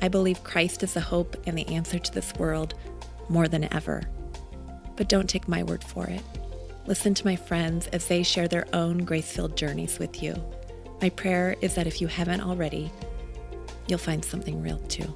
[0.00, 2.74] I believe Christ is the hope and the answer to this world
[3.28, 4.02] more than ever.
[4.96, 6.22] But don't take my word for it.
[6.86, 10.34] Listen to my friends as they share their own grace filled journeys with you.
[11.00, 12.92] My prayer is that if you haven't already,
[13.88, 15.14] you'll find something real too.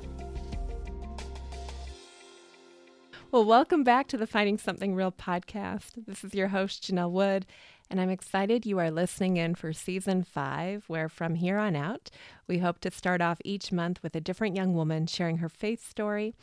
[3.30, 5.92] Well, welcome back to the Finding Something Real podcast.
[6.06, 7.46] This is your host, Janelle Wood,
[7.90, 12.08] and I'm excited you are listening in for season five, where from here on out,
[12.46, 15.86] we hope to start off each month with a different young woman sharing her faith
[15.86, 16.34] story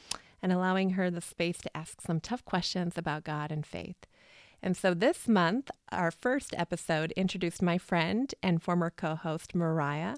[0.42, 3.96] and allowing her the space to ask some tough questions about God and faith.
[4.62, 10.16] And so this month, our first episode introduced my friend and former co host, Mariah.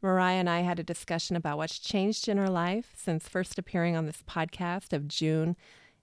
[0.00, 3.96] Mariah and I had a discussion about what's changed in her life since first appearing
[3.96, 5.56] on this podcast of June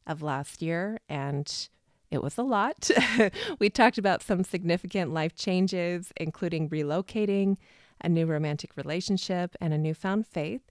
[0.08, 1.00] of last year.
[1.10, 1.70] And
[2.12, 2.90] it was a lot.
[3.60, 7.58] we talked about some significant life changes, including relocating,
[8.02, 10.62] a new romantic relationship, and a newfound faith.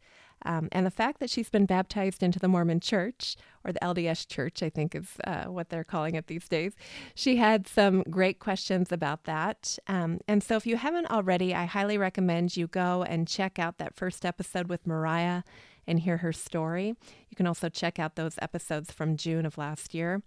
[0.45, 4.27] Um, and the fact that she's been baptized into the Mormon Church, or the LDS
[4.27, 6.75] Church, I think is uh, what they're calling it these days.
[7.15, 9.79] She had some great questions about that.
[9.89, 13.79] Um, and so, if you haven't already, I highly recommend you go and check out
[13.79, 15.43] that first episode with Mariah
[15.89, 16.95] and hear her story.
[17.31, 20.23] You can also check out those episodes from June of last year.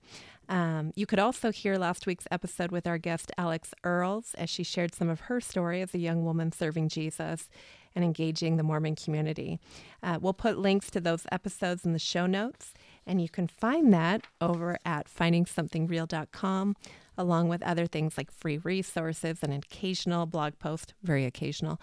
[0.52, 4.64] Um, you could also hear last week's episode with our guest Alex Earls as she
[4.64, 7.48] shared some of her story as a young woman serving Jesus
[7.96, 9.62] and engaging the Mormon community.
[10.04, 12.74] Uh, we'll put links to those episodes in the show notes,
[13.06, 16.76] and you can find that over at findingsomethingreal.com
[17.18, 21.80] along with other things like free resources and an occasional blog post, very occasional,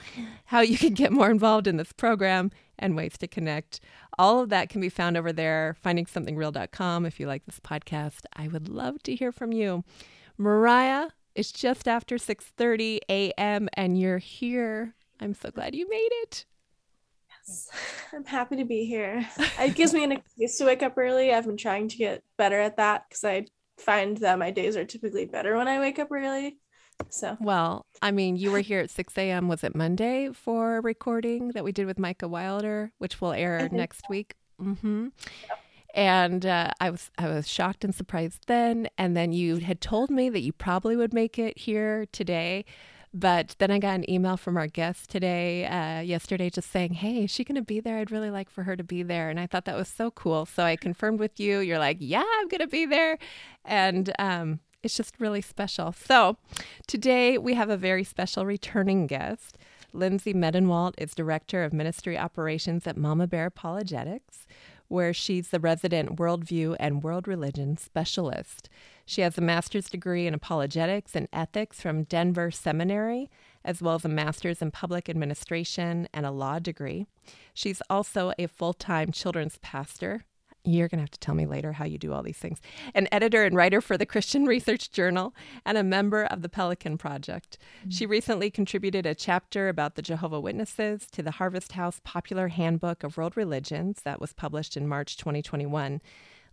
[0.46, 3.80] how you can get more involved in this program and ways to connect.
[4.18, 7.06] All of that can be found over there, findingsomethingreal.com.
[7.06, 9.84] If you like this podcast, I would love to hear from you.
[10.36, 13.68] Mariah, it's just after 6:30 a.m.
[13.74, 14.94] and you're here.
[15.20, 16.46] I'm so glad you made it.
[17.48, 17.68] Yes,
[18.12, 19.26] I'm happy to be here.
[19.58, 21.32] It gives me an excuse to wake up early.
[21.32, 23.46] I've been trying to get better at that because I
[23.78, 26.58] find that my days are typically better when I wake up early.
[27.10, 29.46] So, well, I mean, you were here at 6 a.m.
[29.48, 33.68] Was it Monday for a recording that we did with Micah Wilder, which will air
[33.70, 34.06] next so.
[34.10, 34.34] week?
[34.60, 35.08] Mm-hmm.
[35.94, 38.88] And uh, I was I was shocked and surprised then.
[38.98, 42.64] And then you had told me that you probably would make it here today.
[43.14, 47.24] But then I got an email from our guest today, uh, yesterday, just saying, Hey,
[47.24, 47.98] is she going to be there?
[47.98, 49.30] I'd really like for her to be there.
[49.30, 50.46] And I thought that was so cool.
[50.46, 51.60] So I confirmed with you.
[51.60, 53.18] You're like, Yeah, I'm going to be there.
[53.64, 55.92] And um, it's just really special.
[55.92, 56.36] So
[56.86, 59.56] today we have a very special returning guest.
[59.92, 64.46] Lindsay Medenwaldt is Director of Ministry Operations at Mama Bear Apologetics,
[64.88, 68.68] where she's the resident worldview and world religion specialist.
[69.08, 73.30] She has a master's degree in apologetics and ethics from Denver Seminary,
[73.64, 77.06] as well as a master's in public administration and a law degree.
[77.54, 80.26] She's also a full time children's pastor.
[80.62, 82.60] You're going to have to tell me later how you do all these things.
[82.94, 86.98] An editor and writer for the Christian Research Journal and a member of the Pelican
[86.98, 87.56] Project.
[87.80, 87.90] Mm-hmm.
[87.90, 93.02] She recently contributed a chapter about the Jehovah Witnesses to the Harvest House Popular Handbook
[93.02, 96.02] of World Religions that was published in March 2021.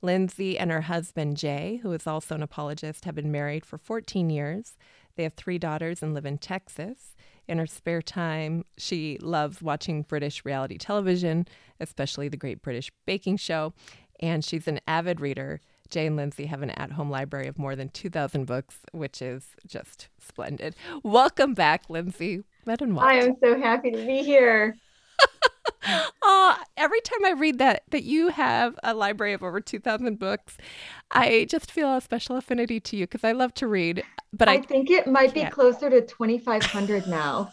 [0.01, 4.29] Lindsay and her husband, Jay, who is also an apologist, have been married for 14
[4.29, 4.77] years.
[5.15, 7.15] They have three daughters and live in Texas.
[7.47, 11.47] In her spare time, she loves watching British reality television,
[11.79, 13.73] especially the Great British Baking Show,
[14.19, 15.61] and she's an avid reader.
[15.89, 19.49] Jay and Lindsay have an at home library of more than 2,000 books, which is
[19.67, 20.75] just splendid.
[21.03, 22.43] Welcome back, Lindsay.
[23.07, 24.75] I am so happy to be here
[26.21, 30.57] oh, every time I read that that you have a library of over 2000 books,
[31.11, 34.03] I just feel a special affinity to you because I love to read,
[34.33, 35.49] but I, I think it might can't.
[35.49, 37.51] be closer to 2500 now.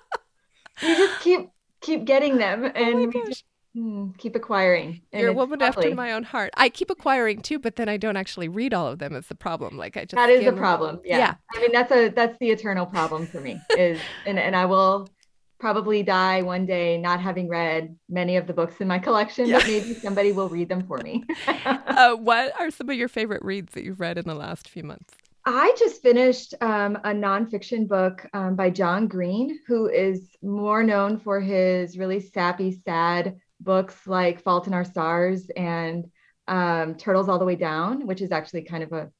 [0.82, 1.50] you just keep
[1.80, 3.44] keep getting them oh and oh just
[3.74, 5.02] hmm, keep acquiring.
[5.12, 5.84] You're a woman lovely.
[5.84, 6.52] after my own heart.
[6.56, 9.14] I keep acquiring too, but then I don't actually read all of them.
[9.14, 9.76] Is the problem?
[9.76, 11.00] Like I just that is the problem.
[11.04, 11.18] Yeah.
[11.18, 11.34] yeah.
[11.54, 13.60] I mean that's a that's the eternal problem for me.
[13.76, 15.08] Is and and I will
[15.58, 19.58] probably die one day not having read many of the books in my collection, yeah.
[19.58, 21.24] but maybe somebody will read them for me.
[21.66, 24.82] uh, what are some of your favorite reads that you've read in the last few
[24.82, 25.14] months?
[25.44, 31.18] I just finished um, a nonfiction book um, by John Green, who is more known
[31.18, 36.06] for his really sappy, sad books like Fault in Our Stars and
[36.48, 39.10] um, Turtles All the Way Down, which is actually kind of a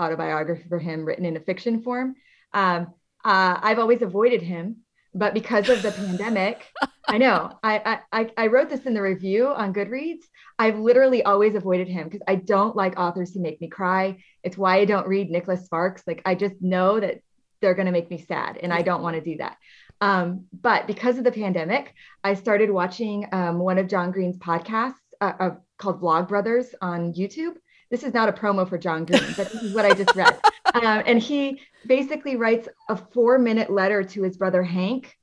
[0.00, 2.14] autobiography for him written in a fiction form.
[2.52, 2.88] Um,
[3.24, 4.78] uh, I've always avoided him,
[5.14, 6.66] but because of the pandemic,
[7.08, 10.22] I know I, I I wrote this in the review on Goodreads.
[10.58, 14.22] I've literally always avoided him because I don't like authors who make me cry.
[14.42, 16.02] It's why I don't read Nicholas Sparks.
[16.06, 17.20] Like I just know that
[17.60, 19.56] they're going to make me sad, and I don't want to do that.
[20.00, 21.94] Um, but because of the pandemic,
[22.24, 27.54] I started watching um, one of John Green's podcasts uh, uh, called Vlogbrothers on YouTube.
[27.92, 30.40] This is not a promo for John Green, but this is what I just read.
[30.74, 35.14] Um, and he basically writes a four minute letter to his brother Hank.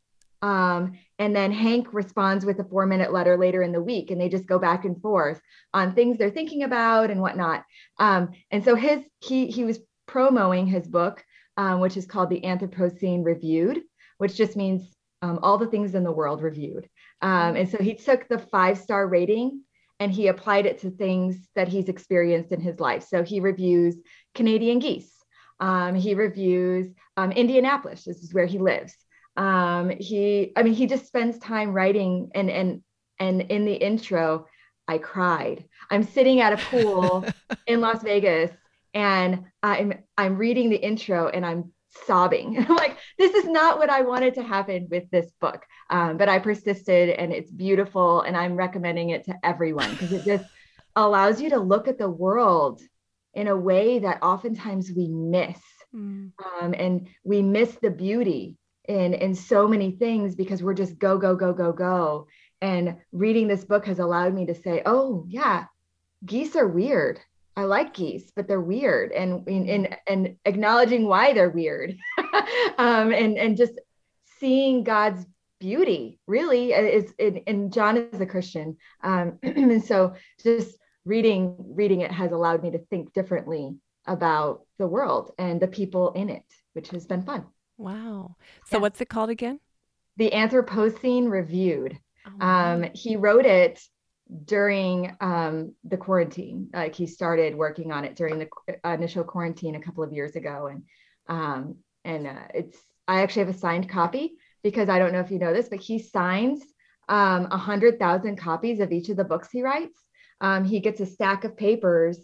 [0.44, 4.22] Um, and then Hank responds with a four minute letter later in the week, and
[4.22, 5.42] they just go back and forth
[5.74, 7.66] on things they're thinking about and whatnot.
[7.98, 11.26] Um, and so his he he was promoting his book,
[11.58, 13.82] um, which is called The Anthropocene Reviewed,
[14.20, 16.88] which just means um, all the things in the world reviewed.
[17.24, 19.64] Um, and so he took the five star rating
[20.00, 23.06] and he applied it to things that he's experienced in his life.
[23.08, 23.98] So he reviews
[24.34, 25.12] Canadian geese.
[25.60, 28.06] Um, he reviews um, Indianapolis.
[28.06, 28.96] This is where he lives.
[29.36, 32.82] Um, he, I mean, he just spends time writing, and and
[33.20, 34.48] and in the intro,
[34.88, 35.66] I cried.
[35.90, 37.26] I'm sitting at a pool
[37.68, 38.52] in Las Vegas,
[38.94, 41.74] and I'm I'm reading the intro, and I'm
[42.06, 42.58] sobbing.
[42.70, 45.66] I'm like, this is not what I wanted to happen with this book.
[45.90, 50.24] Um, but I persisted, and it's beautiful, and I'm recommending it to everyone because it
[50.24, 50.46] just
[50.96, 52.82] allows you to look at the world
[53.34, 55.60] in a way that oftentimes we miss.
[55.96, 56.32] Mm.
[56.62, 58.58] Um, and we miss the beauty
[58.88, 62.28] in in so many things because we're just go go go go go.
[62.62, 65.66] And reading this book has allowed me to say oh yeah
[66.26, 67.20] geese are weird.
[67.56, 69.12] I like geese but they're weird.
[69.12, 71.98] And and and acknowledging why they're weird.
[72.78, 73.74] Um, and and just
[74.40, 75.26] seeing god's
[75.60, 82.12] beauty really is and john is a christian um, and so just reading reading it
[82.12, 83.76] has allowed me to think differently
[84.06, 87.46] about the world and the people in it which has been fun
[87.80, 88.36] Wow.
[88.66, 88.82] So yeah.
[88.82, 89.60] what's it called again?
[90.18, 91.98] The Anthropocene Reviewed.
[92.28, 93.82] Oh, um, he wrote it
[94.46, 96.70] during um, the quarantine.
[96.74, 98.50] Like he started working on it during the
[98.84, 100.84] initial quarantine a couple of years ago, and
[101.30, 102.78] um, and uh, it's
[103.08, 104.34] I actually have a signed copy
[104.64, 106.62] because I don't know if you know this, but he signs
[107.08, 110.00] um, a hundred thousand copies of each of the books he writes.
[110.42, 112.20] Um, he gets a stack of papers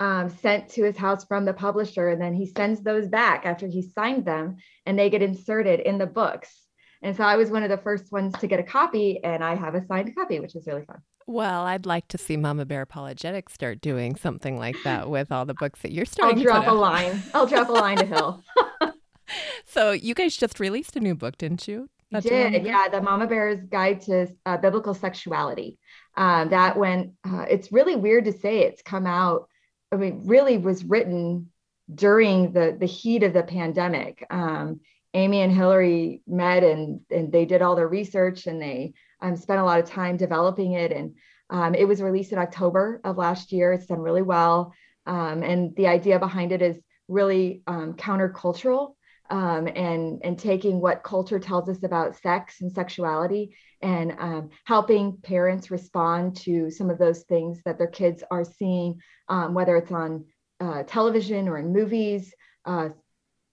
[0.00, 3.66] um, sent to his house from the publisher, and then he sends those back after
[3.66, 4.56] he signed them,
[4.86, 6.66] and they get inserted in the books.
[7.02, 9.54] And so I was one of the first ones to get a copy, and I
[9.54, 11.00] have a signed copy, which is really fun.
[11.26, 15.44] Well, I'd like to see Mama Bear Apologetics start doing something like that with all
[15.44, 16.38] the books that you're starting.
[16.38, 17.22] I'll drop a line.
[17.34, 18.42] I'll drop a line to Hill.
[19.66, 21.88] so you guys just released a new book, didn't you?
[22.10, 22.88] That's did, yeah.
[22.88, 25.78] The Mama Bear's Guide to uh, Biblical Sexuality.
[26.16, 27.12] Um, that went.
[27.22, 29.48] Uh, it's really weird to say it's come out
[29.92, 31.50] I mean, really was written
[31.92, 34.26] during the the heat of the pandemic.
[34.30, 34.80] Um,
[35.14, 39.60] Amy and Hillary met and and they did all their research and they um, spent
[39.60, 40.92] a lot of time developing it.
[40.92, 41.14] And
[41.50, 43.72] um, it was released in October of last year.
[43.72, 44.74] It's done really well.
[45.06, 46.76] Um, and the idea behind it is
[47.08, 48.94] really um, countercultural
[49.30, 55.16] um, and and taking what culture tells us about sex and sexuality and um, helping
[55.18, 59.92] parents respond to some of those things that their kids are seeing, um, whether it's
[59.92, 60.24] on
[60.60, 62.88] uh, television or in movies, uh,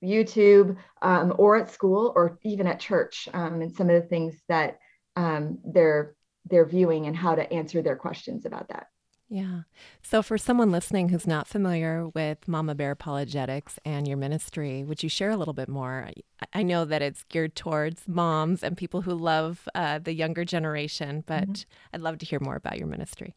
[0.04, 4.36] YouTube, um, or at school, or even at church, um, and some of the things
[4.48, 4.80] that
[5.16, 6.16] um, they're
[6.50, 8.88] they're viewing and how to answer their questions about that.
[9.28, 9.62] Yeah.
[10.04, 15.02] So, for someone listening who's not familiar with Mama Bear Apologetics and your ministry, would
[15.02, 16.10] you share a little bit more?
[16.54, 21.24] I know that it's geared towards moms and people who love uh, the younger generation,
[21.26, 21.96] but mm-hmm.
[21.96, 23.34] I'd love to hear more about your ministry.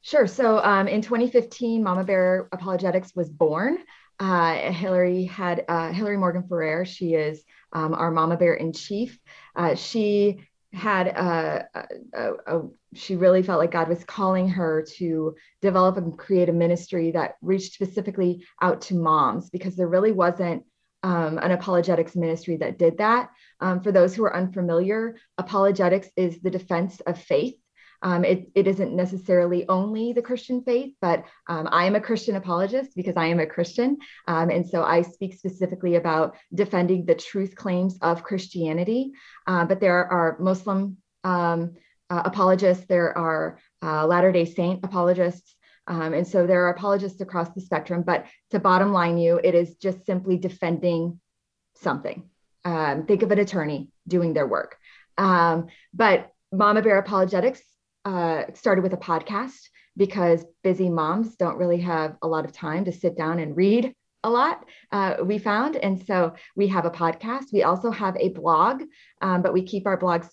[0.00, 0.26] Sure.
[0.26, 3.78] So, um, in 2015, Mama Bear Apologetics was born.
[4.18, 6.84] Uh, Hillary had uh, Hillary Morgan Ferrer.
[6.84, 9.18] She is um, our Mama Bear in chief.
[9.54, 11.66] Uh, she had a,
[12.14, 12.62] a, a,
[12.94, 17.36] she really felt like God was calling her to develop and create a ministry that
[17.40, 20.64] reached specifically out to moms because there really wasn't
[21.02, 23.30] um, an apologetics ministry that did that.
[23.60, 27.54] Um, for those who are unfamiliar, apologetics is the defense of faith.
[28.02, 32.36] Um, it, it isn't necessarily only the Christian faith, but um, I am a Christian
[32.36, 33.98] apologist because I am a Christian.
[34.26, 39.12] Um, and so I speak specifically about defending the truth claims of Christianity.
[39.46, 41.74] Uh, but there are Muslim um,
[42.10, 45.54] uh, apologists, there are uh, Latter day Saint apologists.
[45.86, 48.02] Um, and so there are apologists across the spectrum.
[48.02, 51.20] But to bottom line you, it is just simply defending
[51.76, 52.28] something.
[52.64, 54.76] Um, think of an attorney doing their work.
[55.16, 57.62] but Mama Bear Apologetics
[58.08, 62.84] uh, started with a podcast because busy moms don't really have a lot of time
[62.86, 63.92] to sit down and read
[64.24, 65.76] a lot uh, we found.
[65.76, 67.52] And so we have a podcast.
[67.52, 68.82] We also have a blog
[69.20, 70.28] um, but we keep our blogs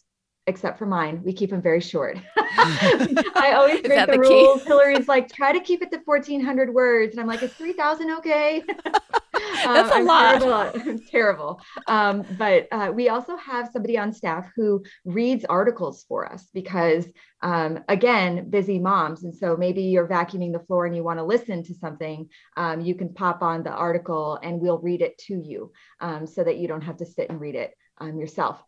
[0.47, 2.17] except for mine we keep them very short.
[2.37, 4.63] I always break the, the rules.
[4.63, 7.11] Hillary's like try to keep it to 1400 words.
[7.11, 8.63] And i'm like is 3000 okay
[9.63, 10.41] That's um, a lot.
[10.41, 10.99] Terrible.
[11.09, 11.61] terrible.
[11.87, 17.05] Um, but uh, we also have somebody on staff who reads articles for us because,
[17.41, 19.23] um, again, busy moms.
[19.23, 22.29] And so maybe you're vacuuming the floor and you want to listen to something.
[22.57, 26.43] Um, you can pop on the article and we'll read it to you um, so
[26.43, 28.63] that you don't have to sit and read it um, yourself.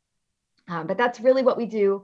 [0.68, 2.04] but that's really what we do.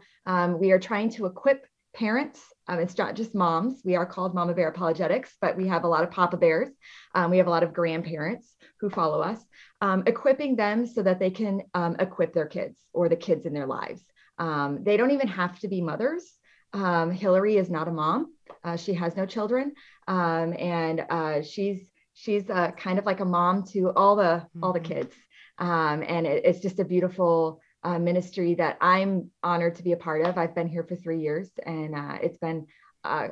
[0.60, 2.42] we are trying to equip parents.
[2.68, 3.82] Um, it's not just moms.
[3.84, 6.70] We are called Mama Bear Apologetics, but we have a lot of Papa Bears.
[7.14, 9.40] Um, we have a lot of grandparents who follow us,
[9.82, 13.54] um, equipping them so that they can um, equip their kids or the kids in
[13.54, 14.04] their lives.
[14.38, 16.34] Um, they don't even have to be mothers.
[16.74, 18.34] Um, Hillary is not a mom.
[18.64, 19.74] Uh, she has no children,
[20.08, 24.80] and uh, she's she's uh, kind of like a mom to all the all the
[24.80, 24.94] mm-hmm.
[24.94, 25.16] kids.
[25.60, 30.26] and it, it's just a beautiful uh, ministry that I'm honored to be a part
[30.26, 30.38] of.
[30.38, 32.68] I've been here for three years, and uh, it's been
[33.04, 33.30] uh,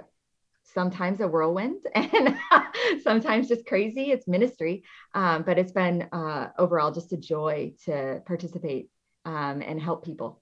[0.74, 2.38] sometimes a whirlwind and
[3.04, 4.12] sometimes just crazy.
[4.12, 8.90] It's ministry, um, but it's been uh, overall just a joy to participate
[9.26, 10.42] um, and help people.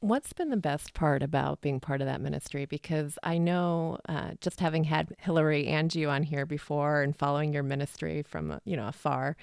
[0.00, 2.66] What's been the best part about being part of that ministry?
[2.66, 7.52] Because I know uh, just having had Hillary and you on here before and following
[7.52, 9.36] your ministry from you know afar,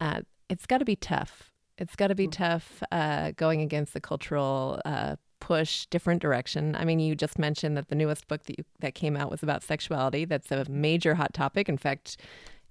[0.00, 1.47] uh, it's got to be tough
[1.78, 2.32] it's got to be mm.
[2.32, 6.74] tough uh, going against the cultural uh, push, different direction.
[6.74, 9.42] I mean, you just mentioned that the newest book that you, that came out was
[9.42, 10.24] about sexuality.
[10.24, 11.68] That's a major hot topic.
[11.68, 12.18] In fact,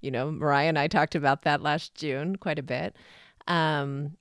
[0.01, 2.95] you know, Mariah and I talked about that last June quite a bit.
[3.47, 4.17] Um,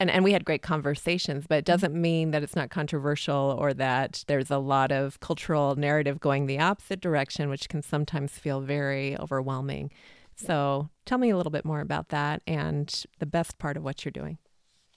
[0.00, 3.72] and, and we had great conversations, but it doesn't mean that it's not controversial or
[3.74, 8.60] that there's a lot of cultural narrative going the opposite direction, which can sometimes feel
[8.60, 9.92] very overwhelming.
[10.36, 14.04] So tell me a little bit more about that and the best part of what
[14.04, 14.38] you're doing.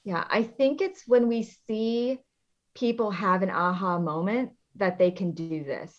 [0.03, 2.19] Yeah, I think it's when we see
[2.75, 5.95] people have an aha moment that they can do this.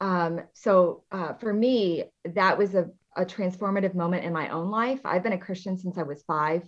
[0.00, 5.00] Um, so uh, for me, that was a, a, transformative moment in my own life.
[5.04, 6.62] I've been a Christian since I was five,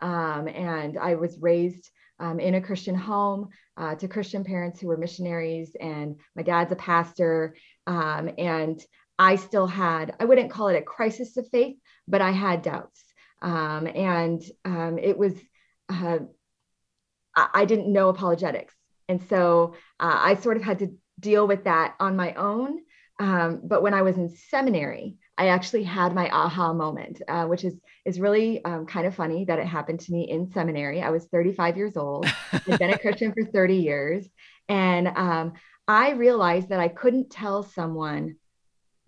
[0.00, 4.88] um, and I was raised um, in a Christian home uh, to Christian parents who
[4.88, 7.54] were missionaries, and my dad's a pastor.
[7.86, 8.80] Um, and
[9.18, 13.02] I still had, I wouldn't call it a crisis of faith, but I had doubts.
[13.42, 15.34] Um, and um, it was,
[15.88, 16.18] uh,
[17.36, 18.74] I, I, didn't know apologetics.
[19.08, 22.78] And so uh, I sort of had to deal with that on my own.
[23.20, 27.64] Um, but when I was in seminary, I actually had my aha moment, uh, which
[27.64, 31.02] is is really um, kind of funny that it happened to me in seminary.
[31.02, 34.28] I was 35 years old, had been a Christian for 30 years,
[34.68, 35.52] and um,
[35.86, 38.36] I realized that I couldn't tell someone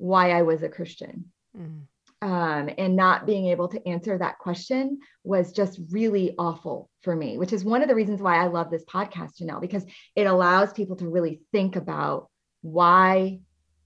[0.00, 1.26] why I was a Christian.
[1.56, 1.82] Mm.
[2.22, 7.38] Um, and not being able to answer that question was just really awful for me,
[7.38, 10.72] which is one of the reasons why I love this podcast, Janelle, because it allows
[10.74, 12.28] people to really think about
[12.60, 13.40] why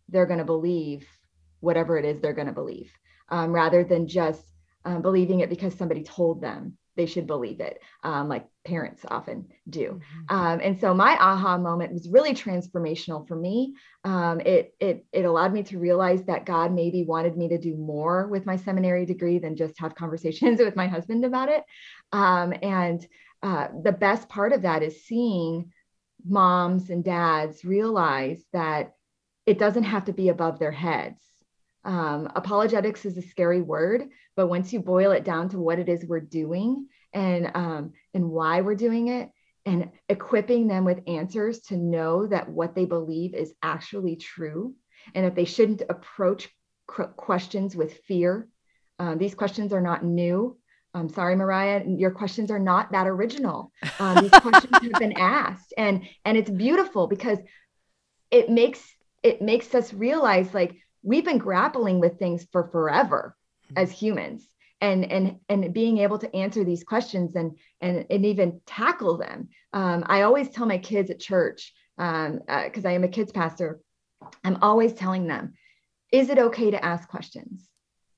[0.09, 1.06] they're going to believe
[1.61, 2.92] whatever it is they're going to believe,
[3.28, 4.42] um, rather than just
[4.85, 9.47] um, believing it because somebody told them they should believe it, um, like parents often
[9.69, 10.01] do.
[10.01, 10.37] Mm-hmm.
[10.37, 13.75] Um, and so my aha moment was really transformational for me.
[14.05, 17.77] Um, it it it allowed me to realize that God maybe wanted me to do
[17.77, 21.65] more with my seminary degree than just have conversations with my husband about it.
[22.13, 23.07] Um, and
[23.43, 25.73] uh, the best part of that is seeing
[26.27, 28.95] moms and dads realize that
[29.47, 31.19] it doesn't have to be above their heads
[31.85, 35.88] um, apologetics is a scary word, but once you boil it down to what it
[35.88, 39.31] is we're doing and um, and why we're doing it,
[39.67, 44.75] and equipping them with answers to know that what they believe is actually true,
[45.14, 46.49] and that they shouldn't approach
[46.87, 48.49] questions with fear.
[48.99, 50.57] Um, these questions are not new.
[50.95, 53.73] I'm sorry, Mariah, your questions are not that original.
[53.99, 57.38] Um, these questions have been asked, and and it's beautiful because
[58.31, 58.81] it makes
[59.23, 63.79] it makes us realize like we've been grappling with things for forever mm-hmm.
[63.79, 64.49] as humans
[64.81, 69.49] and and and being able to answer these questions and and, and even tackle them
[69.73, 73.33] um, i always tell my kids at church because um, uh, I am a kids
[73.33, 73.81] pastor,
[74.43, 75.55] I'm always telling them,
[76.13, 77.69] is it okay to ask questions?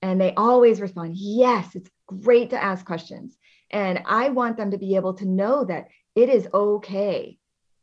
[0.03, 3.37] And they always respond, yes, it's great to ask questions.
[3.71, 7.39] And I want them to be able to know that it is okay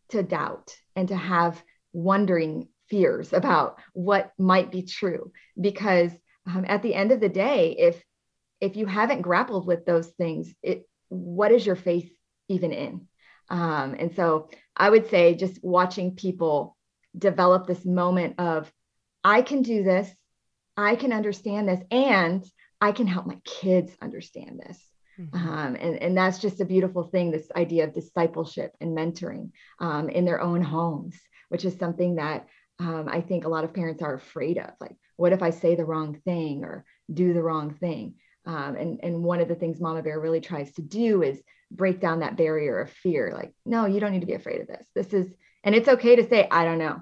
[0.10, 5.32] to doubt and to have wondering fears about what might be true.
[5.60, 6.12] Because
[6.46, 8.04] um, at the end of the day, if
[8.60, 12.12] if you haven't grappled with those things, it what is your faith
[12.48, 13.08] even in?
[13.50, 16.78] Um, and so I would say just watching people
[17.18, 18.72] develop this moment of,
[19.24, 20.10] I can do this,
[20.76, 22.44] I can understand this, and
[22.82, 24.80] I can help my kids understand this.
[25.20, 25.48] Mm-hmm.
[25.48, 30.10] Um, and, and that's just a beautiful thing this idea of discipleship and mentoring um,
[30.10, 31.16] in their own homes,
[31.50, 32.48] which is something that
[32.80, 34.72] um, I think a lot of parents are afraid of.
[34.80, 38.16] Like, what if I say the wrong thing or do the wrong thing?
[38.46, 42.02] Um, and, and one of the things Mama Bear really tries to do is break
[42.02, 43.32] down that barrier of fear.
[43.34, 44.86] Like, no, you don't need to be afraid of this.
[44.94, 47.02] This is, and it's okay to say, I don't know.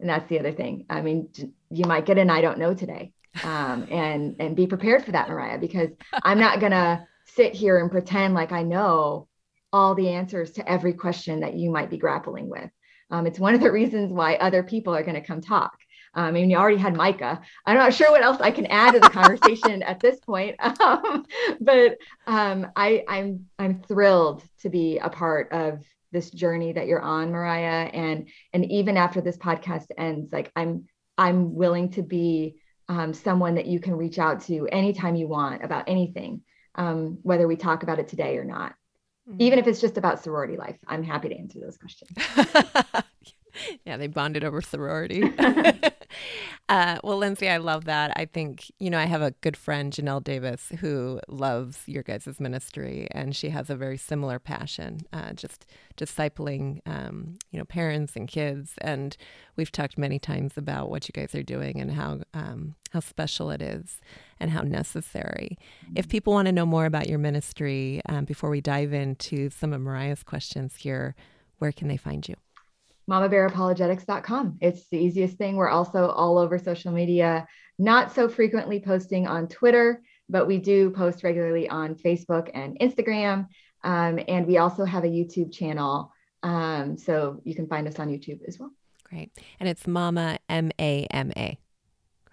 [0.00, 0.86] And that's the other thing.
[0.88, 1.30] I mean,
[1.70, 3.12] you might get an I don't know today.
[3.42, 5.90] Um, and and be prepared for that, Mariah, because
[6.22, 9.26] I'm not gonna sit here and pretend like I know
[9.72, 12.70] all the answers to every question that you might be grappling with.
[13.10, 15.76] Um, it's one of the reasons why other people are going to come talk.
[16.14, 17.40] Um, I mean, you already had Micah.
[17.66, 21.24] I'm not sure what else I can add to the conversation at this point, um,
[21.60, 27.02] but um, I, I'm I'm thrilled to be a part of this journey that you're
[27.02, 27.90] on, Mariah.
[27.92, 30.86] And and even after this podcast ends, like I'm
[31.16, 32.56] I'm willing to be
[32.88, 36.42] um, someone that you can reach out to anytime you want about anything,
[36.74, 38.74] um, whether we talk about it today or not.
[39.28, 39.42] Mm-hmm.
[39.42, 42.10] Even if it's just about sorority life, I'm happy to answer those questions.
[43.84, 45.22] yeah, they bonded over sorority.
[46.68, 48.12] uh, well, Lindsay, I love that.
[48.16, 52.38] I think, you know, I have a good friend, Janelle Davis, who loves your guys'
[52.38, 55.64] ministry, and she has a very similar passion, uh, just
[55.96, 58.74] discipling, um, you know, parents and kids.
[58.82, 59.16] And
[59.56, 63.50] we've talked many times about what you guys are doing and how um, how special
[63.50, 64.00] it is
[64.38, 65.58] and how necessary.
[65.96, 69.72] If people want to know more about your ministry, um, before we dive into some
[69.72, 71.14] of Mariah's questions here,
[71.58, 72.34] where can they find you?
[73.08, 74.58] mamabearapologetics.com.
[74.60, 75.56] It's the easiest thing.
[75.56, 77.46] We're also all over social media,
[77.78, 83.48] not so frequently posting on Twitter, but we do post regularly on Facebook and Instagram.
[83.82, 86.12] Um, and we also have a YouTube channel.
[86.42, 88.70] Um, so you can find us on YouTube as well.
[89.04, 89.32] Great.
[89.58, 91.58] And it's Mama, M A M A.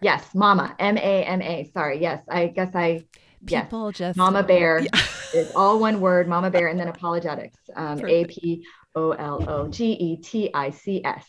[0.02, 1.72] Yes, Mama, M A M A.
[1.74, 2.02] Sorry.
[2.02, 3.06] Yes, I guess I.
[3.46, 3.98] People yes.
[3.98, 4.18] just.
[4.18, 4.80] Mama Bear.
[4.80, 4.90] Yeah.
[5.34, 7.58] it's all one word, Mama Bear, and then apologetics.
[7.76, 11.26] Um, A P O L O G E T I C S.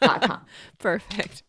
[0.78, 1.42] Perfect.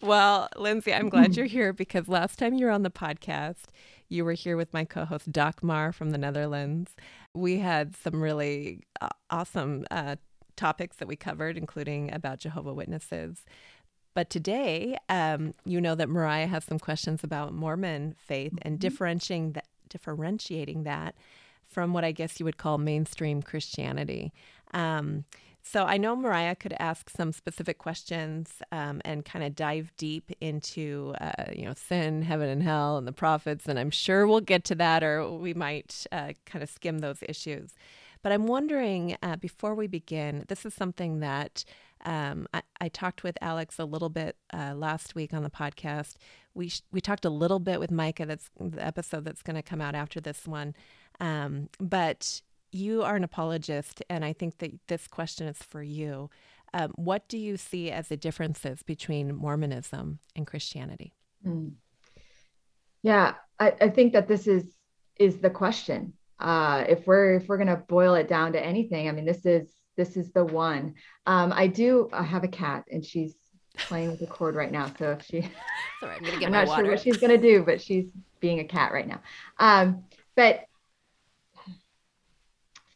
[0.00, 3.64] Well, Lindsay, I'm glad you're here because last time you were on the podcast,
[4.08, 6.92] you were here with my co host, Doc Mar from the Netherlands.
[7.34, 10.16] We had some really uh, awesome uh,
[10.56, 13.44] topics that we covered, including about Jehovah Witnesses.
[14.14, 18.68] But today, um, you know that Mariah has some questions about Mormon faith mm-hmm.
[18.68, 21.16] and differentiating that, differentiating that
[21.66, 24.32] from what I guess you would call mainstream Christianity.
[24.74, 25.24] Um,
[25.66, 30.30] so I know Mariah could ask some specific questions um, and kind of dive deep
[30.42, 33.64] into, uh, you know, sin, heaven and hell, and the prophets.
[33.66, 37.22] And I'm sure we'll get to that, or we might uh, kind of skim those
[37.22, 37.72] issues.
[38.22, 41.64] But I'm wondering, uh, before we begin, this is something that
[42.04, 46.16] um, I, I, talked with Alex a little bit uh, last week on the podcast.
[46.52, 48.26] We sh- we talked a little bit with Micah.
[48.26, 50.74] That's the episode that's going to come out after this one.
[51.20, 52.42] Um, but
[52.74, 56.28] you are an apologist, and I think that this question is for you.
[56.72, 61.12] Um, what do you see as the differences between Mormonism and Christianity?
[61.46, 61.74] Mm.
[63.02, 64.64] Yeah, I, I, think that this is
[65.20, 66.14] is the question.
[66.40, 69.72] Uh, if we're if we're gonna boil it down to anything, I mean, this is
[69.96, 70.94] this is the one.
[71.26, 73.36] Um, I do I have a cat, and she's
[73.78, 74.90] playing with the cord right now.
[74.98, 75.42] So if she,
[76.00, 76.82] sorry, I'm gonna get I'm not water.
[76.82, 78.06] sure what she's gonna do, but she's
[78.40, 79.20] being a cat right now.
[79.60, 80.64] Um, but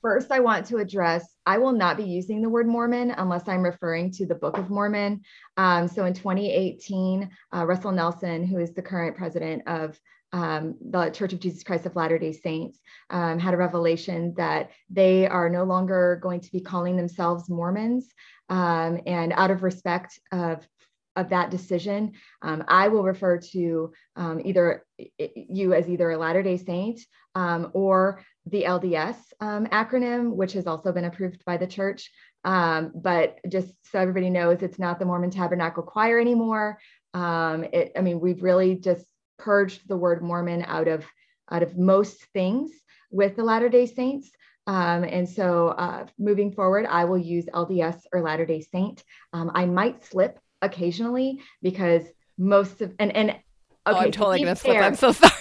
[0.00, 3.64] First, I want to address I will not be using the word Mormon unless I'm
[3.64, 5.22] referring to the Book of Mormon.
[5.56, 9.98] Um, so in 2018, uh, Russell Nelson, who is the current president of
[10.32, 12.78] um, the Church of Jesus Christ of Latter day Saints,
[13.10, 18.08] um, had a revelation that they are no longer going to be calling themselves Mormons.
[18.48, 20.66] Um, and out of respect of
[21.16, 24.84] of that decision, um, I will refer to um, either
[25.34, 27.00] you as either a Latter day Saint
[27.34, 32.10] um, or the LDS um, acronym, which has also been approved by the church.
[32.44, 36.78] Um, but just so everybody knows, it's not the Mormon Tabernacle Choir anymore.
[37.14, 39.04] Um, it, I mean, we've really just
[39.38, 41.04] purged the word Mormon out of
[41.50, 42.70] out of most things
[43.10, 44.30] with the Latter Day Saints.
[44.66, 49.02] Um, and so uh, moving forward, I will use LDS or Latter day Saint.
[49.32, 52.02] Um, I might slip occasionally because
[52.36, 53.40] most of, and, and okay,
[53.86, 54.76] oh, I'm totally going to slip.
[54.76, 55.32] I'm so sorry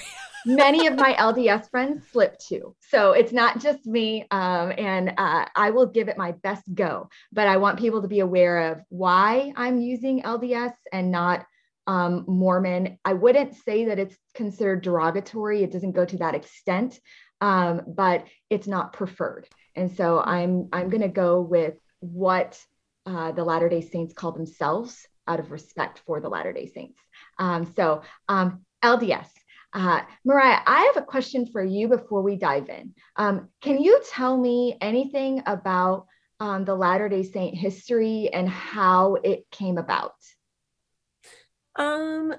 [0.47, 2.75] many of my LDS friends slip too.
[2.79, 4.25] So it's not just me.
[4.31, 7.09] Um, and uh, I will give it my best go.
[7.33, 11.45] But I want people to be aware of why I'm using LDS and not
[11.85, 12.97] um, Mormon.
[13.05, 16.99] I wouldn't say that it's considered derogatory, it doesn't go to that extent,
[17.41, 19.47] um, but it's not preferred.
[19.75, 22.59] And so I'm, I'm going to go with what
[23.05, 26.99] uh, the Latter day Saints call themselves out of respect for the Latter day Saints.
[27.39, 29.27] Um, so um, LDS,
[29.73, 32.93] uh, Mariah, I have a question for you before we dive in.
[33.15, 36.07] Um, can you tell me anything about
[36.39, 40.15] um, the Latter day Saint history and how it came about?
[41.75, 42.33] Um,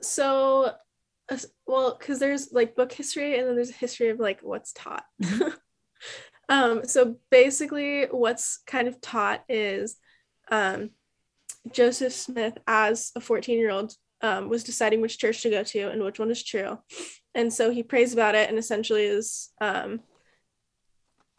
[0.00, 0.72] so,
[1.66, 5.04] well, because there's like book history and then there's a history of like what's taught.
[5.22, 5.48] Mm-hmm.
[6.48, 9.96] um, so basically, what's kind of taught is
[10.50, 10.90] um,
[11.70, 15.90] Joseph Smith as a 14 year old um, was deciding which church to go to
[15.90, 16.78] and which one is true.
[17.34, 20.00] And so he prays about it and essentially is um,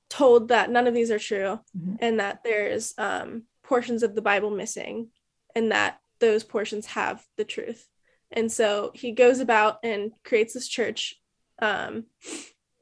[0.10, 1.96] told that none of these are true mm-hmm.
[2.00, 5.10] and that there's um, portions of the Bible missing
[5.56, 7.88] and that those portions have the truth.
[8.32, 11.15] And so he goes about and creates this church,
[11.62, 12.06] um,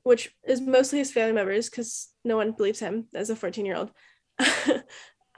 [0.04, 3.76] which is mostly his family members because no one believes him as a 14 year
[3.76, 3.92] old.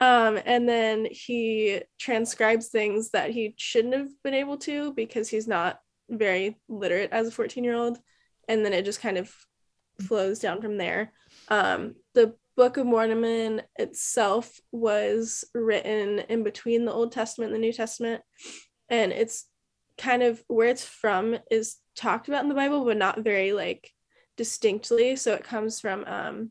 [0.02, 5.46] Um, and then he transcribes things that he shouldn't have been able to because he's
[5.46, 5.78] not
[6.10, 8.00] very literate as a 14 year old.
[8.48, 9.32] And then it just kind of
[10.00, 11.12] flows down from there.
[11.46, 17.64] Um, the Book of Mormon itself was written in between the Old Testament and the
[17.64, 18.22] New Testament.
[18.88, 19.46] And it's
[19.98, 23.88] kind of where it's from is talked about in the Bible, but not very like
[24.36, 25.14] distinctly.
[25.14, 26.50] So it comes from um,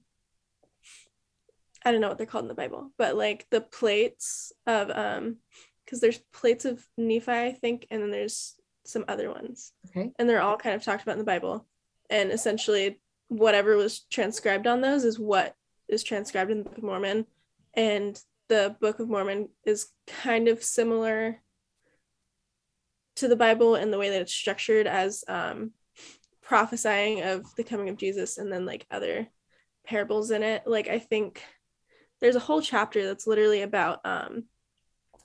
[1.83, 5.37] I don't know what they're called in the Bible, but like the plates of um
[5.85, 9.73] because there's plates of Nephi, I think, and then there's some other ones.
[9.89, 10.11] Okay.
[10.17, 11.67] And they're all kind of talked about in the Bible.
[12.09, 15.55] And essentially whatever was transcribed on those is what
[15.87, 17.25] is transcribed in the Book of Mormon.
[17.73, 21.41] And the Book of Mormon is kind of similar
[23.17, 25.71] to the Bible in the way that it's structured as um
[26.41, 29.27] prophesying of the coming of Jesus and then like other
[29.85, 30.63] parables in it.
[30.65, 31.41] Like I think
[32.21, 34.45] there's a whole chapter that's literally about um,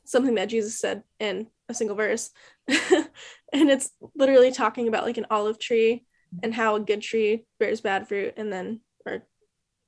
[0.05, 2.31] something that Jesus said in a single verse.
[2.69, 6.05] and it's literally talking about like an olive tree
[6.43, 9.23] and how a good tree bears bad fruit and then or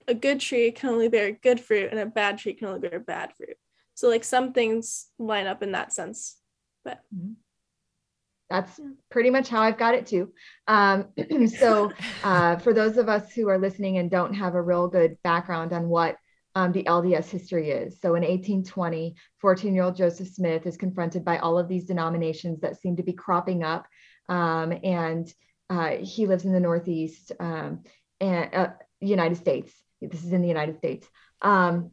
[0.07, 3.01] a good tree can only bear good fruit and a bad tree can only bear
[3.01, 3.57] bad fruit.
[3.95, 6.37] So like some things line up in that sense.
[6.85, 7.33] But mm-hmm.
[8.49, 10.33] that's pretty much how I've got it too.
[10.67, 11.09] Um,
[11.59, 11.91] so
[12.23, 15.73] uh, for those of us who are listening and don't have a real good background
[15.73, 16.17] on what
[16.55, 18.01] um, the LDS history is.
[18.01, 22.61] So in 1820, 14 year old Joseph Smith is confronted by all of these denominations
[22.61, 23.87] that seem to be cropping up.
[24.29, 25.33] Um, and
[25.71, 27.85] uh, he lives in the Northeast um,
[28.21, 28.69] and uh,
[29.01, 29.73] United States.
[30.01, 31.07] This is in the United States.
[31.43, 31.93] Um,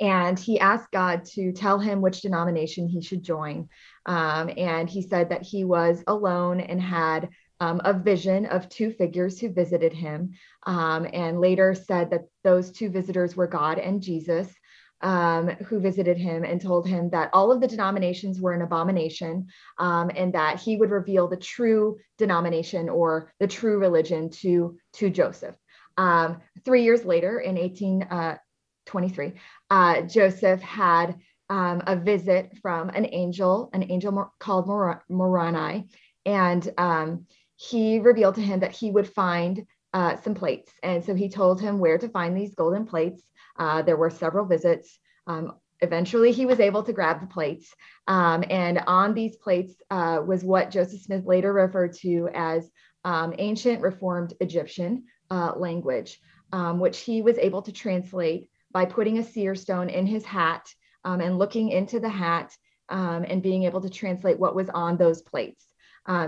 [0.00, 3.68] and he asked God to tell him which denomination he should join.
[4.04, 8.90] Um, and he said that he was alone and had um, a vision of two
[8.92, 10.32] figures who visited him,
[10.66, 14.52] um, and later said that those two visitors were God and Jesus,
[15.02, 19.46] um, who visited him and told him that all of the denominations were an abomination
[19.78, 25.10] um, and that he would reveal the true denomination or the true religion to, to
[25.10, 25.56] Joseph.
[25.98, 29.30] Um, three years later, in 1823, uh,
[29.70, 31.16] uh, Joseph had
[31.48, 34.66] um, a visit from an angel, an angel called
[35.08, 35.88] Moroni,
[36.24, 40.70] and um, he revealed to him that he would find uh, some plates.
[40.82, 43.22] And so he told him where to find these golden plates.
[43.58, 44.98] Uh, there were several visits.
[45.26, 47.74] Um, eventually, he was able to grab the plates.
[48.06, 52.70] Um, and on these plates uh, was what Joseph Smith later referred to as
[53.04, 56.20] um, ancient Reformed Egyptian uh, language,
[56.52, 60.68] um, which he was able to translate by putting a seer stone in his hat
[61.04, 62.54] um, and looking into the hat
[62.90, 65.64] um, and being able to translate what was on those plates.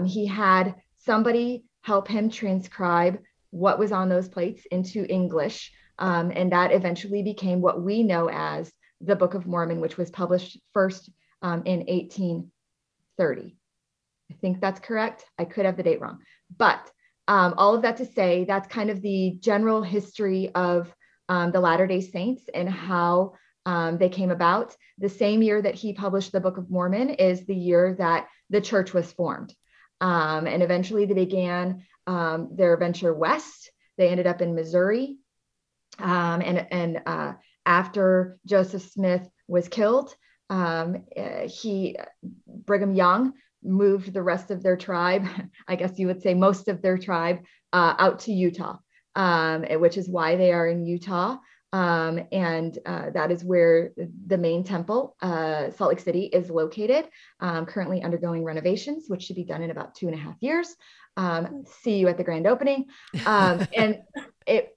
[0.07, 0.75] he had
[1.09, 3.19] somebody help him transcribe
[3.49, 5.73] what was on those plates into English.
[5.99, 10.11] Um, and that eventually became what we know as the Book of Mormon, which was
[10.11, 11.09] published first
[11.41, 13.57] um, in 1830.
[14.31, 15.25] I think that's correct.
[15.39, 16.19] I could have the date wrong.
[16.55, 16.91] But
[17.27, 20.95] um, all of that to say, that's kind of the general history of
[21.31, 23.33] um, the Latter day Saints and how
[23.65, 24.77] um, they came about.
[24.99, 28.61] The same year that he published the Book of Mormon is the year that the
[28.61, 29.55] church was formed.
[30.01, 33.71] Um, and eventually they began um, their venture west.
[33.97, 35.19] They ended up in Missouri,
[35.99, 37.33] Um, and and uh,
[37.67, 40.15] after Joseph Smith was killed,
[40.51, 41.97] um, uh, he
[42.47, 43.33] Brigham Young
[43.63, 45.27] moved the rest of their tribe,
[45.69, 47.41] I guess you would say most of their tribe,
[47.73, 48.79] uh, out to Utah,
[49.17, 51.39] um, which is why they are in Utah.
[51.73, 53.93] Um, and uh, that is where
[54.27, 57.09] the main temple, uh, Salt Lake City, is located,
[57.41, 60.75] um, currently undergoing renovations, which should be done in about two and a half years.
[61.17, 62.87] Um, see you at the grand opening.
[63.27, 63.99] Um, and
[64.47, 64.77] it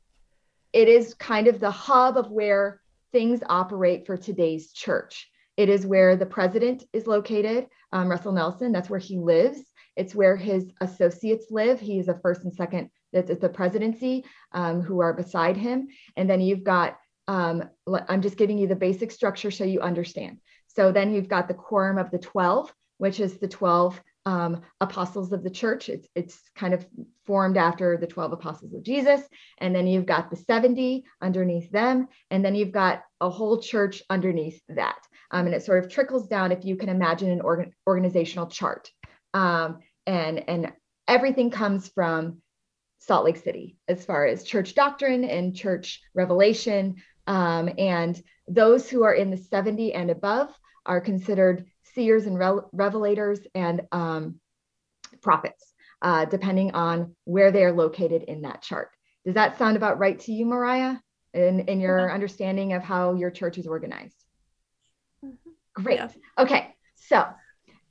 [0.73, 5.29] it is kind of the hub of where things operate for today's church.
[5.57, 8.71] It is where the president is located, um, Russell Nelson.
[8.71, 9.61] That's where he lives.
[9.97, 11.79] It's where his associates live.
[11.79, 15.87] He is a first and second, that's the presidency, um, who are beside him.
[16.15, 16.97] And then you've got,
[17.27, 17.69] um,
[18.07, 20.39] I'm just giving you the basic structure so you understand.
[20.67, 25.31] So then you've got the quorum of the 12, which is the 12 um, apostles
[25.31, 25.89] of the church.
[25.89, 26.85] It's, it's kind of
[27.25, 29.21] formed after the 12 apostles of Jesus.
[29.57, 32.07] And then you've got the 70 underneath them.
[32.29, 34.99] And then you've got a whole church underneath that.
[35.31, 38.89] Um, and it sort of trickles down if you can imagine an organ- organizational chart.
[39.33, 40.73] Um, and, and
[41.07, 42.41] everything comes from
[43.01, 46.95] Salt Lake City as far as church doctrine and church revelation.
[47.25, 50.49] Um, and those who are in the 70 and above
[50.85, 54.39] are considered seers and revelators and um,
[55.21, 58.91] prophets, uh, depending on where they are located in that chart.
[59.25, 60.97] Does that sound about right to you, Mariah,
[61.33, 64.23] in, in your understanding of how your church is organized?
[65.25, 65.83] Mm-hmm.
[65.83, 65.97] Great.
[65.97, 66.09] Yeah.
[66.37, 66.75] Okay.
[66.95, 67.25] So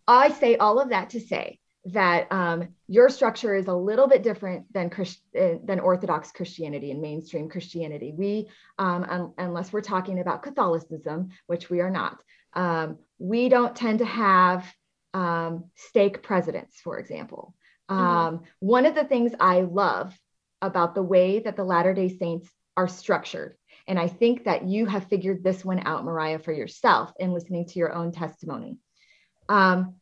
[0.07, 4.23] I say all of that to say that um, your structure is a little bit
[4.23, 8.12] different than Christ- uh, than Orthodox Christianity and mainstream Christianity.
[8.14, 12.19] We, um, un- unless we're talking about Catholicism, which we are not,
[12.53, 14.71] um, we don't tend to have
[15.14, 17.55] um, stake presidents, for example.
[17.90, 18.03] Mm-hmm.
[18.03, 20.16] Um, one of the things I love
[20.61, 23.57] about the way that the Latter day Saints are structured,
[23.88, 27.66] and I think that you have figured this one out, Mariah, for yourself in listening
[27.66, 28.77] to your own testimony.
[29.49, 29.95] Um,